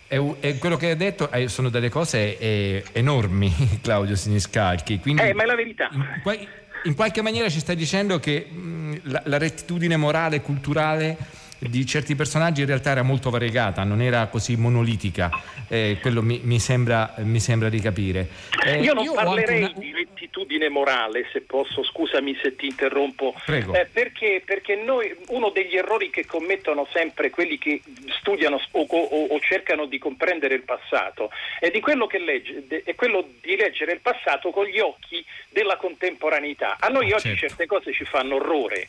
[0.08, 4.98] È quello che hai detto eh, sono delle cose eh, enormi, Claudio Siniscalchi.
[4.98, 5.88] Quindi Eh, ma è la verità.
[5.92, 6.48] in,
[6.84, 11.16] in qualche maniera ci stai dicendo che mh, la, la rettitudine morale, culturale
[11.58, 15.30] di certi personaggi in realtà era molto variegata, non era così monolitica.
[15.68, 18.28] Eh, quello mi, mi sembra, mi sembra di capire.
[18.64, 23.34] Eh, io non anche parlerei una- di rettitudine morale, se posso, scusami se ti interrompo.
[23.46, 27.80] Eh, perché, perché noi, uno degli errori che commettono sempre quelli che
[28.20, 32.94] studiano o, o- o cercano di comprendere il passato è, di quello che legge, è
[32.94, 36.76] quello di leggere il passato con gli occhi della contemporaneità.
[36.80, 37.48] A noi oggi certo.
[37.48, 38.88] certe cose ci fanno orrore.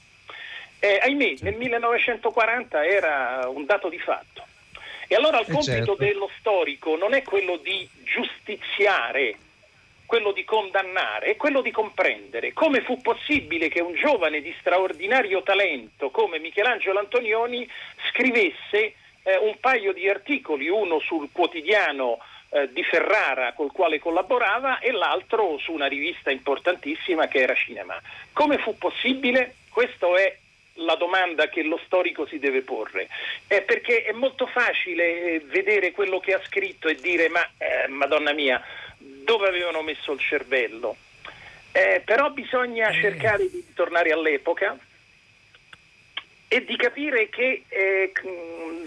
[0.79, 4.45] Eh, ahimè, nel 1940 era un dato di fatto.
[5.07, 5.95] E allora il Eh, compito certo.
[5.95, 9.35] dello storico non è quello di giustiziare,
[10.05, 15.43] quello di condannare, è quello di comprendere come fu possibile che un giovane di straordinario
[15.43, 17.67] talento come Michelangelo Antonioni
[18.09, 22.19] scrivesse eh, un paio di articoli, uno sul quotidiano
[22.51, 27.99] eh, di Ferrara col quale collaborava e l'altro su una rivista importantissima che era Cinema.
[28.33, 29.55] Come fu possibile?
[29.69, 30.35] Questo è
[30.79, 33.07] la domanda che lo storico si deve porre,
[33.47, 37.87] Eh, perché è molto facile eh, vedere quello che ha scritto e dire ma eh,
[37.87, 38.61] madonna mia,
[38.97, 40.97] dove avevano messo il cervello?
[41.71, 44.77] Eh, però bisogna cercare di tornare all'epoca
[46.47, 48.11] e di capire che eh,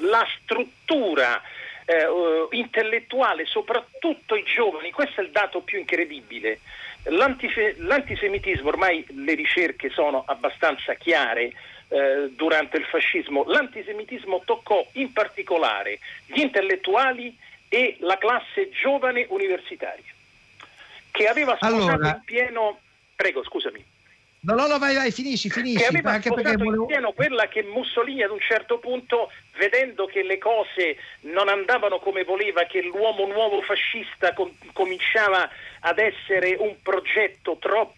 [0.00, 1.40] la struttura
[1.85, 6.59] eh, eh, intellettuale, soprattutto i giovani, questo è il dato più incredibile.
[7.05, 11.52] L'antisemitismo, ormai le ricerche sono abbastanza chiare
[11.92, 17.37] eh, durante il fascismo, l'antisemitismo toccò in particolare gli intellettuali
[17.68, 20.12] e la classe giovane universitaria,
[21.11, 22.81] che aveva sposato Allora- in pieno...
[23.14, 23.85] Prego, scusami
[24.44, 25.85] No, no, no, vai, vai, finisci, che finisci.
[25.85, 26.87] aveva Anche perché sposato in volevo...
[26.87, 32.24] pieno quella che Mussolini ad un certo punto, vedendo che le cose non andavano come
[32.24, 37.94] voleva, che l'uomo nuovo fascista com- cominciava ad essere un progetto troppo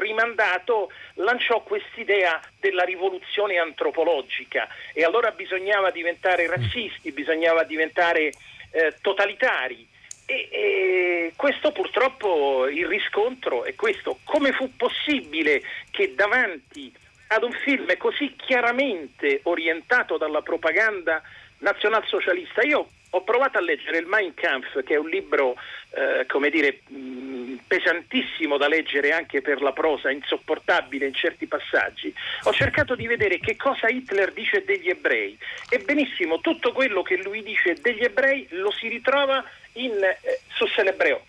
[0.00, 8.32] rimandato, lanciò quest'idea della rivoluzione antropologica e allora bisognava diventare razzisti, bisognava diventare
[8.70, 9.86] eh, totalitari.
[10.26, 14.18] E, e questo purtroppo il riscontro è questo.
[14.24, 16.92] Come fu possibile che davanti
[17.28, 21.22] ad un film così chiaramente orientato dalla propaganda
[21.58, 25.56] nazionalsocialista, io ho provato a leggere il Mein Kampf, che è un libro,
[25.90, 32.12] eh, come dire, mh, pesantissimo da leggere anche per la prosa, insopportabile in certi passaggi.
[32.44, 35.38] Ho cercato di vedere che cosa Hitler dice degli ebrei
[35.70, 39.42] e benissimo tutto quello che lui dice degli ebrei lo si ritrova
[39.74, 41.24] in eh, Susse l'ebreo.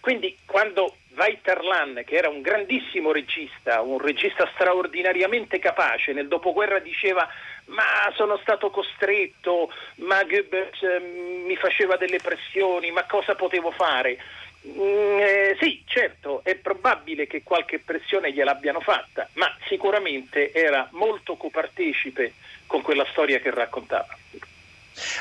[0.00, 7.28] Quindi quando Weiterland, che era un grandissimo regista, un regista straordinariamente capace, nel dopoguerra diceva
[7.66, 11.00] ma sono stato costretto, ma Goebbels eh,
[11.46, 14.18] mi faceva delle pressioni, ma cosa potevo fare?
[14.66, 21.36] Mm, eh, sì, certo, è probabile che qualche pressione gliel'abbiano fatta, ma sicuramente era molto
[21.36, 22.34] copartecipe
[22.66, 24.16] con quella storia che raccontava.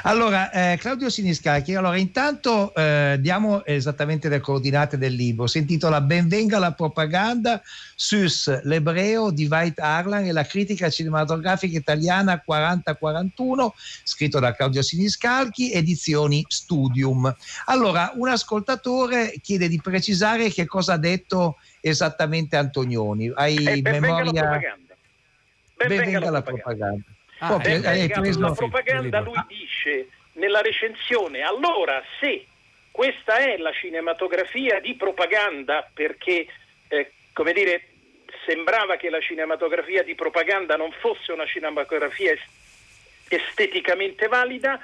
[0.04, 5.48] Allora, eh, Claudio Siniscalchi, allora intanto eh, diamo esattamente le coordinate del libro.
[5.48, 7.62] Si intitola Benvenga la propaganda,
[7.96, 15.72] sus l'ebreo di Veit Arlan e la critica cinematografica italiana 4041, scritto da Claudio Siniscalchi,
[15.72, 17.34] edizioni Studium.
[17.66, 23.32] Allora, un ascoltatore chiede di precisare che cosa ha detto esattamente Antonioni.
[23.34, 24.42] Hai Eh, benvenga la memoria?
[24.42, 24.96] propaganda.
[25.76, 26.86] Benvenga Benvenga la la propaganda.
[26.86, 27.06] propaganda.
[27.44, 32.46] Ah, Proprio, eh, hai preso- la propaganda lui dice nella recensione allora se
[32.92, 36.46] questa è la cinematografia di propaganda perché
[36.88, 37.88] eh, come dire
[38.46, 42.48] sembrava che la cinematografia di propaganda non fosse una cinematografia es-
[43.28, 44.80] esteticamente valida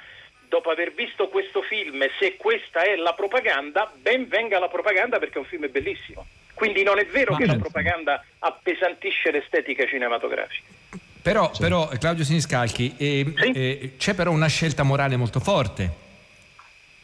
[0.48, 5.36] dopo aver visto questo film se questa è la propaganda ben venga la propaganda perché
[5.36, 6.26] è un film bellissimo.
[6.54, 10.66] Quindi non è vero che la propaganda appesantisce l'estetica cinematografica
[11.22, 16.06] Però, però, Claudio Siniscalchi, eh, eh, c'è però una scelta morale molto forte.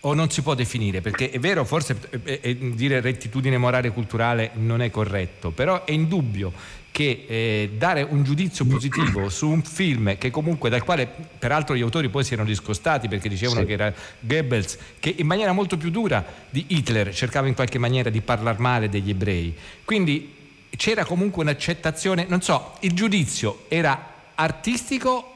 [0.00, 3.90] O non si può definire, perché è vero, forse eh, eh, dire rettitudine morale e
[3.90, 6.52] culturale non è corretto, però è indubbio
[6.90, 11.80] che eh, dare un giudizio positivo su un film che comunque dal quale peraltro gli
[11.80, 13.66] autori poi si erano discostati perché dicevano Sì.
[13.66, 18.10] che era Goebbels che in maniera molto più dura di Hitler cercava in qualche maniera
[18.10, 19.56] di parlare male degli ebrei.
[19.84, 20.34] Quindi
[20.76, 25.32] c'era comunque un'accettazione, non so, il giudizio era artistico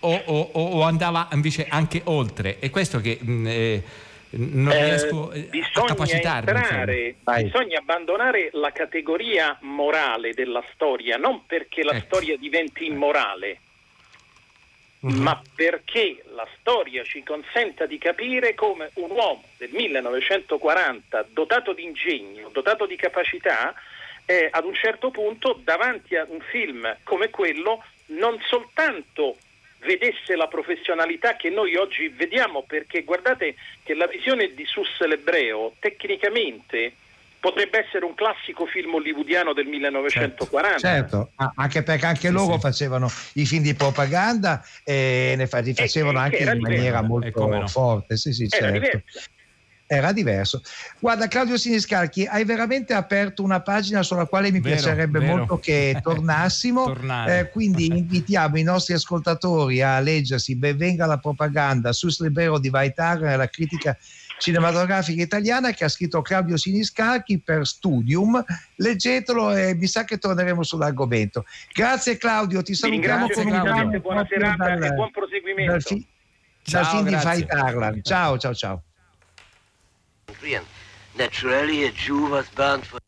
[0.00, 2.58] o, o- o- o andava invece anche oltre?
[2.58, 3.82] È questo che mh, eh,
[4.30, 6.50] non Eh, riesco eh, a bisogna capacitarmi.
[6.50, 11.92] entrare, bisogna abbandonare la categoria morale della storia, non perché Ecco.
[11.92, 13.58] la storia diventi immorale,
[15.00, 15.22] Mhm.
[15.22, 21.84] ma perché la storia ci consenta di capire come un uomo del 1940, dotato di
[21.84, 23.74] ingegno, dotato di capacità,
[24.26, 29.36] eh, ad un certo punto, davanti a un film come quello, non soltanto
[29.80, 35.74] vedesse la professionalità che noi oggi vediamo, perché guardate che la visione di Sus l'Ebreo
[35.78, 36.92] tecnicamente
[37.40, 40.78] potrebbe essere un classico film hollywoodiano del 1940.
[40.78, 46.18] Certo, a- anche perché anche loro facevano i film di propaganda e ne li facevano
[46.18, 46.98] che anche era in maniera.
[46.98, 47.66] E molto no.
[47.66, 48.16] forte.
[48.18, 49.02] Sì, sì, certo.
[49.92, 50.62] Era diverso.
[51.00, 55.36] Guarda, Claudio Siniscalchi, hai veramente aperto una pagina sulla quale mi Vero, piacerebbe vero.
[55.38, 56.94] molto che tornassimo.
[57.26, 63.30] Eh, quindi invitiamo i nostri ascoltatori a leggersi Benvenga la propaganda su Slibero di Vaitara
[63.30, 63.98] nella critica
[64.38, 68.44] cinematografica italiana che ha scritto Claudio Siniscalchi per Studium.
[68.76, 71.44] Leggetelo e mi sa che torneremo sull'argomento.
[71.74, 75.72] Grazie Claudio, ti salutiamo ringrazio, con un grande buona serata dal- e buon proseguimento.
[75.72, 76.06] dal, fi-
[76.70, 77.08] dal Ciao, film
[77.92, 78.02] di.
[78.02, 78.82] Ciao, ciao, ciao.
[80.42, 80.66] And
[81.16, 82.98] naturally a Jew was burned for.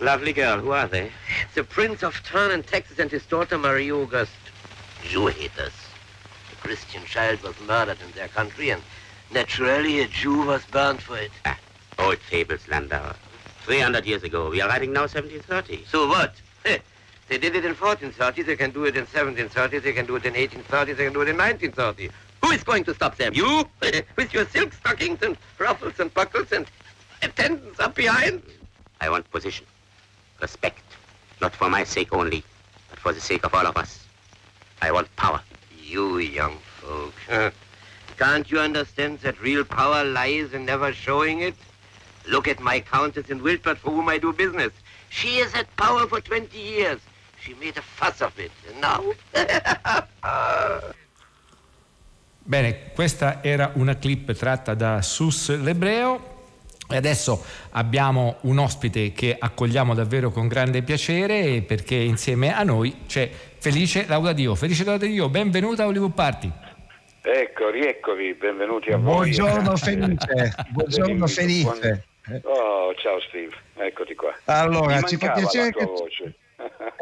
[0.00, 0.58] Lovely girl.
[0.58, 1.12] Who are they?
[1.54, 4.32] The Prince of Tarn in Texas and his daughter Marie August.
[5.04, 5.72] Jew haters.
[6.52, 8.82] A Christian child was murdered in their country and
[9.30, 11.32] naturally a Jew was burned for it.
[11.44, 11.58] Ah,
[11.98, 13.14] old fables, Landauer.
[13.64, 14.50] 300 years ago.
[14.50, 15.84] We are writing now 1730.
[15.86, 16.34] So what?
[17.30, 20.26] They did it in 1430, they can do it in 1730, they can do it
[20.26, 22.10] in 1830, they can do it in 1930.
[22.42, 23.34] Who is going to stop them?
[23.34, 23.64] You?
[24.16, 26.66] With your silk stockings and ruffles and buckles and
[27.22, 28.42] attendants up behind?
[29.00, 29.66] I want position.
[30.40, 30.82] Respect.
[31.40, 32.42] Not for my sake only,
[32.88, 34.06] but for the sake of all of us.
[34.82, 35.40] I want power.
[35.82, 37.14] You young folk.
[37.28, 37.50] huh?
[38.18, 41.54] Can't you understand that real power lies in never showing it?
[42.28, 44.72] Look at my countess in Wiltford for whom I do business.
[45.08, 47.00] She has had power for 20 years.
[47.40, 48.52] She made a fuss of it.
[48.68, 49.12] And now?
[52.50, 56.38] Bene, questa era una clip tratta da Sus l'Ebreo.
[56.90, 63.02] E adesso abbiamo un ospite che accogliamo davvero con grande piacere perché insieme a noi
[63.06, 64.56] c'è Felice Laudadio.
[64.56, 66.50] Felice Laudadio, benvenuta a Hollywood Party.
[67.22, 69.30] Ecco, rieccovi, benvenuti a voi.
[69.30, 72.04] Buongiorno Felice, buongiorno Felice.
[72.42, 74.34] Oh, ciao Steve, eccoti qua.
[74.46, 76.34] Allora, Mi ci fa piacere la tua che- voce.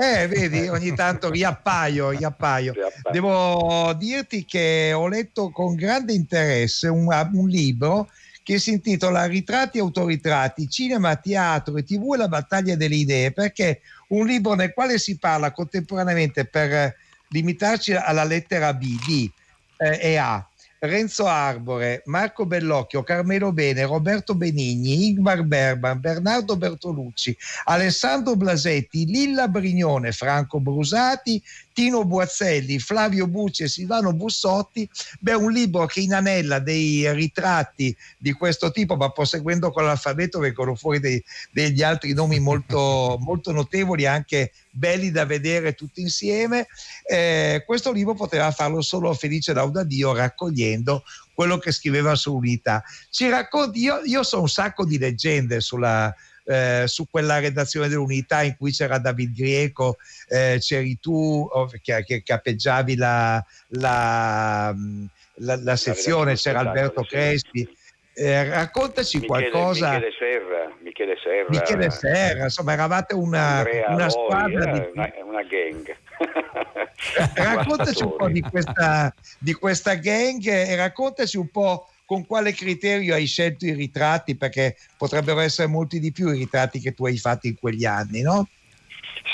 [0.01, 2.72] Eh, vedi, ogni tanto riappaio, riappaio.
[3.11, 8.09] Devo dirti che ho letto con grande interesse un, un libro
[8.44, 13.32] che si intitola Ritratti e autoritratti, cinema, teatro e tv e la battaglia delle idee,
[13.32, 16.94] perché un libro nel quale si parla contemporaneamente, per
[17.30, 19.30] limitarci alla lettera B, D
[19.78, 20.49] eh, e A,
[20.81, 29.49] Renzo Arbore, Marco Bellocchio, Carmelo Bene, Roberto Benigni, Ingmar Berban, Bernardo Bertolucci, Alessandro Blasetti, Lilla
[29.49, 31.43] Brignone, Franco Brusati,
[31.79, 34.91] Tino Buazzelli, Flavio Bucci e Silvano Bussotti.
[35.20, 40.74] Beh, un libro che inanella dei ritratti di questo tipo, ma proseguendo con l'alfabeto vengono
[40.74, 41.22] fuori dei-
[41.53, 46.66] degli altri nomi molto, molto notevoli, anche belli da vedere tutti insieme.
[47.09, 52.83] Eh, questo libro poteva farlo solo Felice Laudadio raccogliendo quello che scriveva sull'unità.
[53.09, 56.12] Ci racconti, io, io so un sacco di leggende sulla,
[56.49, 62.05] eh, su quella redazione dell'unità in cui c'era David Grieco, eh, c'eri tu oh, che,
[62.05, 67.68] che capeggiavi la, la, mh, la- la sezione, c'era Alberto Crespi.
[68.14, 69.92] Eh, raccontaci Michele, qualcosa.
[69.92, 75.42] Michele Serra, Michele Serra, Michele Serra, insomma, eravate una, una squadra eh, di, una, una
[75.42, 75.96] gang.
[77.34, 83.12] raccontaci un po' di questa, di questa gang e raccontaci un po' con quale criterio
[83.12, 87.18] hai scelto i ritratti, perché potrebbero essere molti di più i ritratti che tu hai
[87.18, 88.48] fatto in quegli anni, no?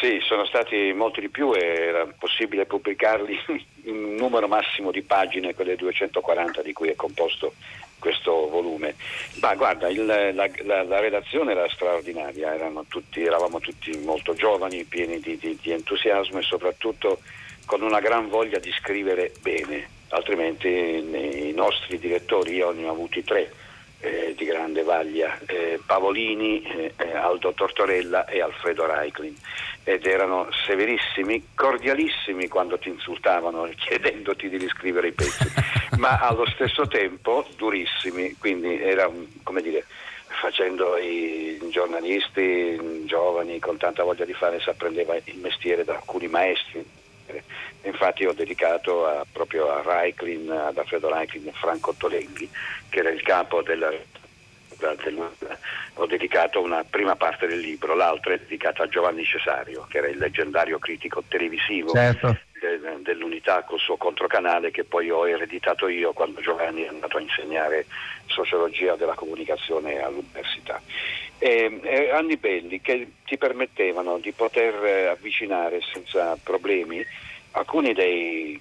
[0.00, 3.36] Sì, sono stati molti di più e era possibile pubblicarli
[3.86, 7.54] in un numero massimo di pagine, quelle 240 di cui è composto
[8.00, 8.96] questo volume.
[9.40, 12.58] Ma guarda, il- la, la- la redazione era straordinaria,
[12.88, 17.20] tutti- eravamo tutti molto giovani, pieni di, di- di entusiasmo e soprattutto
[17.66, 23.24] con una gran voglia di scrivere bene, altrimenti i nostri direttori, io ne ho avuti
[23.24, 23.50] tre,
[24.00, 29.34] eh, di grande vaglia, eh, Pavolini, eh, eh, Aldo Tortorella e Alfredo Reiklin
[29.82, 35.50] ed erano severissimi, cordialissimi quando ti insultavano chiedendoti di riscrivere i pezzi,
[35.96, 39.84] ma allo stesso tempo durissimi, quindi era un- come dire
[40.40, 46.26] facendo i giornalisti giovani con tanta voglia di fare si apprendeva il mestiere da alcuni
[46.26, 46.84] maestri
[47.24, 47.44] scrivere.
[47.82, 52.48] E infatti ho dedicato a- proprio a Reiklin, ad Alfredo Reiklin e Franco Tolenghi,
[52.88, 53.90] che era il capo della
[54.76, 55.30] del-
[55.94, 60.08] ho dedicato una prima parte del libro, l'altra è dedicata a Giovanni Cesario, che era
[60.08, 62.36] il leggendario critico televisivo Certo.
[62.84, 67.20] Del- dell'unità col suo controcanale che poi ho ereditato io quando Giovanni è andato a
[67.20, 67.86] insegnare
[68.26, 70.80] sociologia della comunicazione all'università.
[71.38, 77.04] E, e anni belli che ti permettevano di poter eh, avvicinare senza problemi
[77.52, 78.60] alcuni dei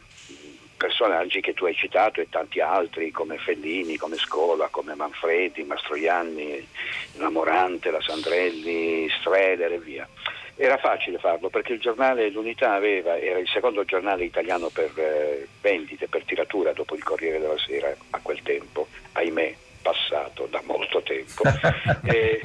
[0.76, 6.67] personaggi che tu hai citato e tanti altri come Fellini, come Scola, come Manfredi, Mastroianni,
[7.13, 10.07] la Morante, la Sandrelli, Streller e via.
[10.56, 15.47] Era facile farlo perché il giornale L'Unità aveva, era il secondo giornale italiano per eh,
[15.62, 21.04] vendite, per tiratura dopo il Corriere della Sera a quel tempo, ahimè passato da molto
[21.04, 21.43] tempo.
[22.06, 22.41] E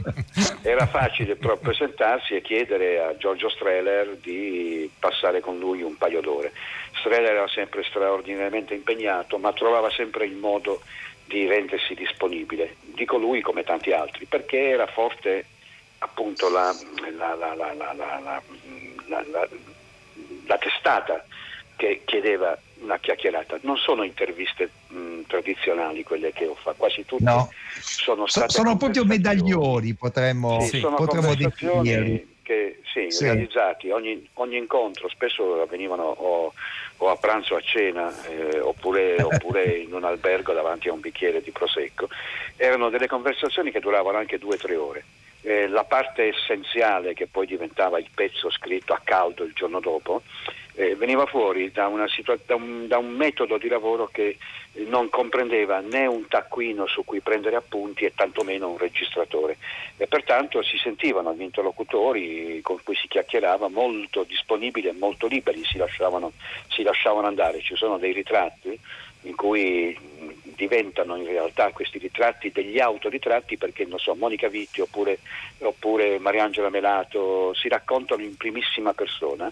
[0.62, 6.20] era facile però presentarsi e chiedere a Giorgio Streller di passare con lui un paio
[6.20, 6.52] d'ore.
[6.94, 10.80] Streller era sempre straordinariamente impegnato, ma trovava sempre il modo
[11.24, 12.76] di rendersi disponibile.
[12.80, 15.44] Dico lui come tanti altri, perché era forte
[15.99, 16.74] appunto la,
[17.16, 17.55] la, la,
[20.46, 21.24] la testata
[21.76, 23.59] che chiedeva una chiacchierata.
[23.62, 27.51] Non sono interviste mh, tradizionali quelle che ho fatto, quasi tutte no.
[27.80, 28.51] sono state.
[28.51, 30.80] Sono proprio medaglioni, potremmo, sì, sì.
[30.80, 32.36] potremmo definirli.
[32.42, 33.24] Che, sì, sì.
[33.24, 36.53] realizzati ogni, ogni, incontro, spesso avvenivano o,
[36.96, 41.01] o a pranzo o a cena eh, oppure, oppure, in un albergo davanti a un
[41.01, 42.09] bicchiere di prosecco,
[42.57, 45.05] erano delle conversazioni che duravano anche due o tre ore.
[45.49, 50.20] Eh, la parte essenziale che poi diventava il pezzo scritto a caldo il giorno dopo
[50.74, 54.36] eh, veniva fuori da, situa- da un, da un metodo di lavoro che
[54.88, 59.57] non comprendeva né un taccuino su cui prendere appunti e tantomeno un registratore
[59.96, 65.64] e pertanto si sentivano gli interlocutori con cui si chiacchierava molto disponibili e molto liberi,
[65.64, 66.32] si lasciavano,
[66.68, 67.62] si lasciavano andare.
[67.62, 68.78] Ci sono dei ritratti
[69.22, 69.96] in cui
[70.59, 75.20] diventano in realtà questi ritratti degli autoritratti perché non so, Monica Vitti oppure,
[75.59, 79.50] oppure Mariangela Melato si raccontano in primissima persona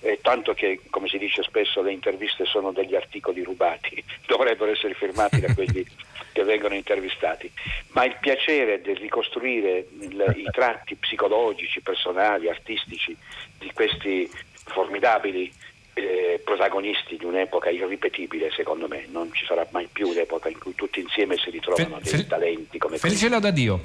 [0.00, 4.94] eh, tanto che, come si dice spesso, le interviste sono degli articoli rubati, dovrebbero essere
[4.94, 5.84] firmati da quelli
[6.32, 7.50] che vengono intervistati.
[7.88, 13.16] Ma il piacere di ricostruire il- i tratti psicologici, personali, artistici
[13.58, 15.52] di questi formidabili
[15.98, 20.74] eh, protagonisti di un'epoca irripetibile, secondo me, non ci sarà mai più un'epoca in cui
[20.74, 23.80] tutti insieme si ritrovano Fe- dei talenti come Felice loda Dio.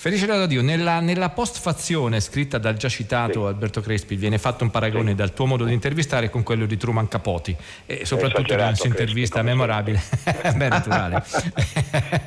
[0.00, 4.70] Felice loda Dio, nella, nella postfazione scritta dal già citato Alberto Crespi viene fatto un
[4.70, 8.86] paragone dal tuo modo di intervistare con quello di Truman Capote e soprattutto esagerato, questa
[8.86, 10.00] intervista memorabile,
[10.56, 11.22] beh naturale.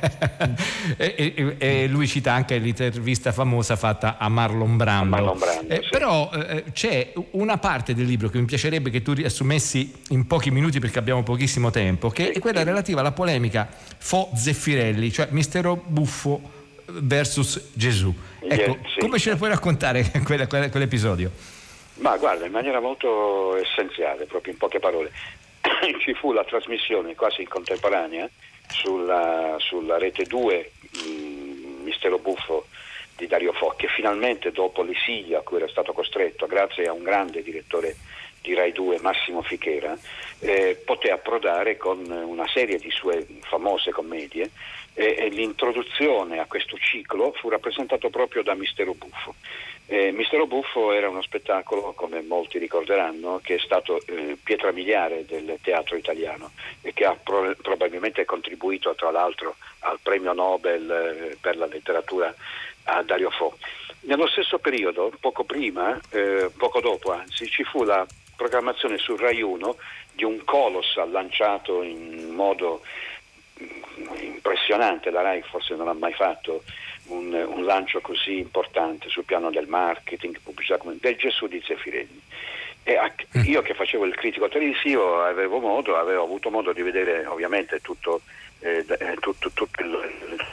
[0.96, 5.08] e, e- e lui cita anche l'intervista famosa fatta a Marlon Brando.
[5.08, 9.14] Marlon Brando, Eh, Però eh, c'è una parte del libro che mi piacerebbe che tu
[9.14, 13.68] riassumessi in pochi minuti perché abbiamo pochissimo tempo, che è quella relativa alla polemica
[13.98, 18.14] Fo Zeffirelli, cioè Mistero Buffo versus Gesù.
[18.40, 19.00] Ecco, sì.
[19.00, 21.30] come ce ne puoi raccontare quella- quella- quell'episodio?
[21.96, 25.12] Ma guarda, in maniera molto essenziale, proprio in poche parole,
[26.00, 28.28] ci fu la trasmissione quasi in contemporanea
[28.68, 32.66] sulla, sulla rete 2, mh, Mistero Buffo
[33.16, 37.04] di Dario Fo, che finalmente dopo l'esilio a cui era stato costretto, grazie a un
[37.04, 37.96] grande direttore
[38.44, 39.96] di Rai 2, Massimo Fichera,
[40.40, 44.50] eh, poté approdare con una serie di sue famose commedie
[44.92, 49.34] e, e l'introduzione a questo ciclo fu rappresentato proprio da Mistero Buffo.
[49.86, 55.24] Eh, Mistero Buffo era uno spettacolo, come molti ricorderanno, che è stato eh, pietra miliare
[55.24, 61.36] del teatro italiano e che ha pro- probabilmente contribuito tra l'altro al premio Nobel eh,
[61.40, 62.34] per la letteratura
[62.84, 63.56] a Dario Fo.
[64.00, 68.06] Nello stesso periodo, poco prima, eh, poco dopo anzi, ci fu la
[68.36, 69.76] programmazione su Rai 1
[70.12, 72.82] di un colossal lanciato in modo
[73.62, 76.62] mm, impressionante, la Rai forse non ha mai fatto
[77.06, 82.22] un, un lancio così importante sul piano del marketing, pubblicità, come- del Gesù di Zeffirelli.
[82.86, 82.98] E
[83.44, 88.20] io che facevo il critico televisivo avevo modo, avevo avuto modo di vedere ovviamente tutto,
[88.60, 90.46] eh, eh, tutto, tutto il, il-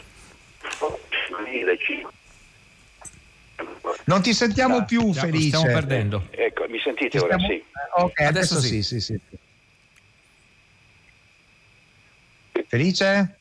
[4.06, 5.48] Non ti sentiamo più, Stiamo- Felice.
[5.48, 6.28] stiamo perdendo.
[6.32, 7.38] Ecco, mi sentite Ti ora?
[7.38, 7.64] Sì.
[7.96, 9.00] Ok, adesso, Adesso sì, sì.
[9.00, 9.20] sì,
[12.52, 12.64] sì.
[12.68, 13.40] Felice?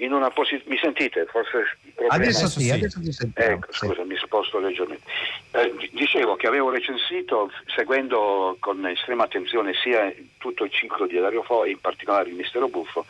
[0.00, 1.26] In una posi- mi sentite?
[1.26, 1.76] Forse
[2.08, 3.52] Adesso sì, adesso ti sentiamo.
[3.52, 5.04] Ecco, scusa, mi sposto leggermente.
[5.50, 11.18] Eh, di- dicevo che avevo recensito, seguendo con estrema attenzione sia tutto il ciclo di
[11.18, 13.04] Dario Fo e in particolare il Mistero Buffo,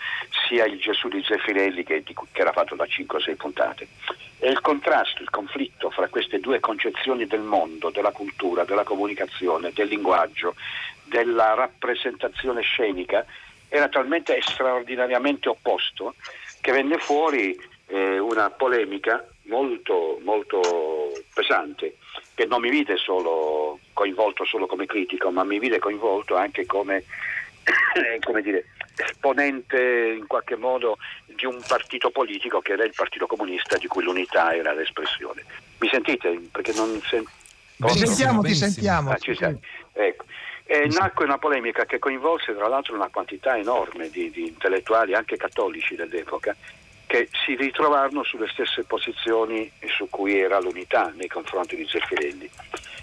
[0.48, 3.86] sia il Gesù di Zeffirelli che, che era fatto da 5 o 6 puntate.
[4.40, 9.70] E il contrasto, il conflitto fra queste due concezioni del mondo, della cultura, della comunicazione,
[9.72, 10.56] del linguaggio,
[11.04, 13.24] della rappresentazione scenica,
[13.68, 16.14] era talmente straordinariamente opposto
[16.60, 21.96] che venne fuori eh, una polemica molto, molto pesante,
[22.34, 27.04] che non mi vide solo coinvolto solo come critico, ma mi vide coinvolto anche come,
[28.24, 33.76] come dire, esponente in qualche modo di un partito politico che era il Partito Comunista
[33.76, 35.44] di cui l'unità era l'espressione.
[35.78, 36.40] Mi sentite?
[36.52, 37.24] Perché non sen-
[37.76, 39.58] Ti sentiamo, ti sentiamo.
[39.94, 40.02] Ah.
[40.04, 40.24] Ecco.
[40.72, 45.36] E nacque una polemica che coinvolse tra l'altro una quantità enorme di, di intellettuali, anche
[45.36, 46.54] cattolici dell'epoca,
[47.08, 52.48] che si ritrovarono sulle stesse posizioni su cui era l'unità nei confronti di Zeffirelli.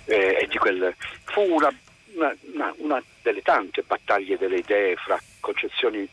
[0.06, 0.96] Eh, quel,
[1.26, 1.78] fu una,
[2.14, 6.08] una, una, delle tante battaglie delle idee fra concezioni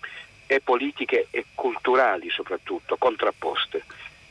[0.46, 3.84] e politiche e culturali soprattutto, contrapposte.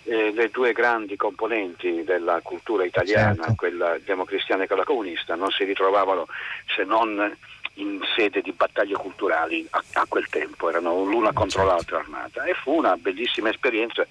[0.06, 3.54] Eh, le due grandi componenti della cultura italiana, certo.
[3.56, 6.28] quella democristiana e quella comunista, non si ritrovavano
[6.76, 7.34] se non
[7.76, 11.74] in sede di battaglie culturali a, a quel tempo, erano l'una eh, contro certo.
[11.74, 14.06] l'altra armata e fu una bellissima esperienza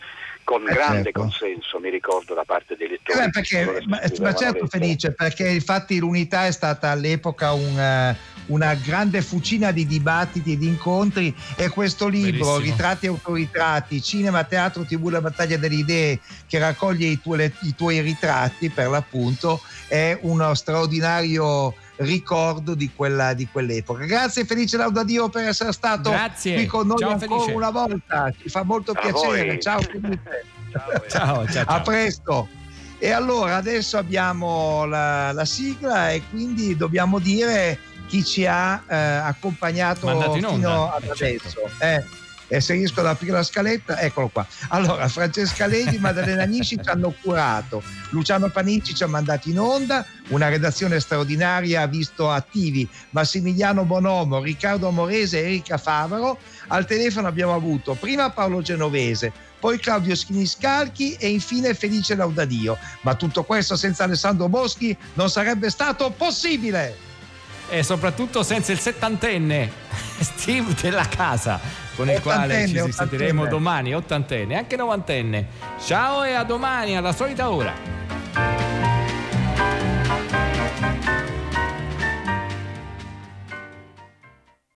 [0.45, 1.21] con eh grande certo.
[1.21, 3.21] consenso, mi ricordo, da parte dei lettori.
[3.21, 8.75] Eh perché, ma, ma, certo Felice, perché infatti l'unità è stata all'epoca un, uh, una
[8.75, 12.59] grande fucina di dibattiti e di incontri e questo libro, Bellissimo.
[12.59, 17.53] Ritratti e autoritratti, Cinema, Teatro, TV, la battaglia delle idee, che raccoglie i, tu- le,
[17.63, 24.05] i tuoi ritratti per l'appunto, è uno straordinario ricordo di, quella, di quell'epoca.
[24.05, 26.55] Grazie Felice Laudadio per essere stato Grazie.
[26.55, 27.53] qui con noi ciao, ancora Felice.
[27.57, 29.47] una volta, ci fa molto A piacere.
[29.47, 29.61] voi.
[29.61, 30.45] Ciao Felice.
[30.73, 31.65] Ciao, ciao, ciao.
[31.67, 32.49] A presto.
[32.99, 37.79] E allora adesso abbiamo la, la sigla e quindi dobbiamo dire
[38.13, 41.17] chi ci ha eh, accompagnato in onda, fino ad eh, adesso.
[41.17, 41.71] certo.
[41.79, 42.05] Eh,
[42.47, 44.47] e se riesco ad aprire la scaletta, eccolo qua.
[44.69, 50.05] Allora, Francesca Levi, Maddalena Nisci ci hanno curato, Luciano Panicci ci ha mandato in onda,
[50.29, 56.37] una redazione straordinaria ha visto attivi Massimiliano Bonomo, Riccardo Amorese e Erika Favaro.
[56.67, 62.77] Al telefono abbiamo avuto prima Paolo Genovese, poi Claudio Schiniscalchi e infine Felice Laudadio.
[63.01, 67.12] Ma tutto questo senza Alessandro Boschi non sarebbe stato possibile.
[67.73, 69.71] E soprattutto senza il settantenne
[70.21, 71.59] Steve della casa,
[71.97, 75.47] con il quale ci sentiremo domani, ottantenne, anche novantenne.
[75.83, 78.52] Ciao e a domani alla solita ora.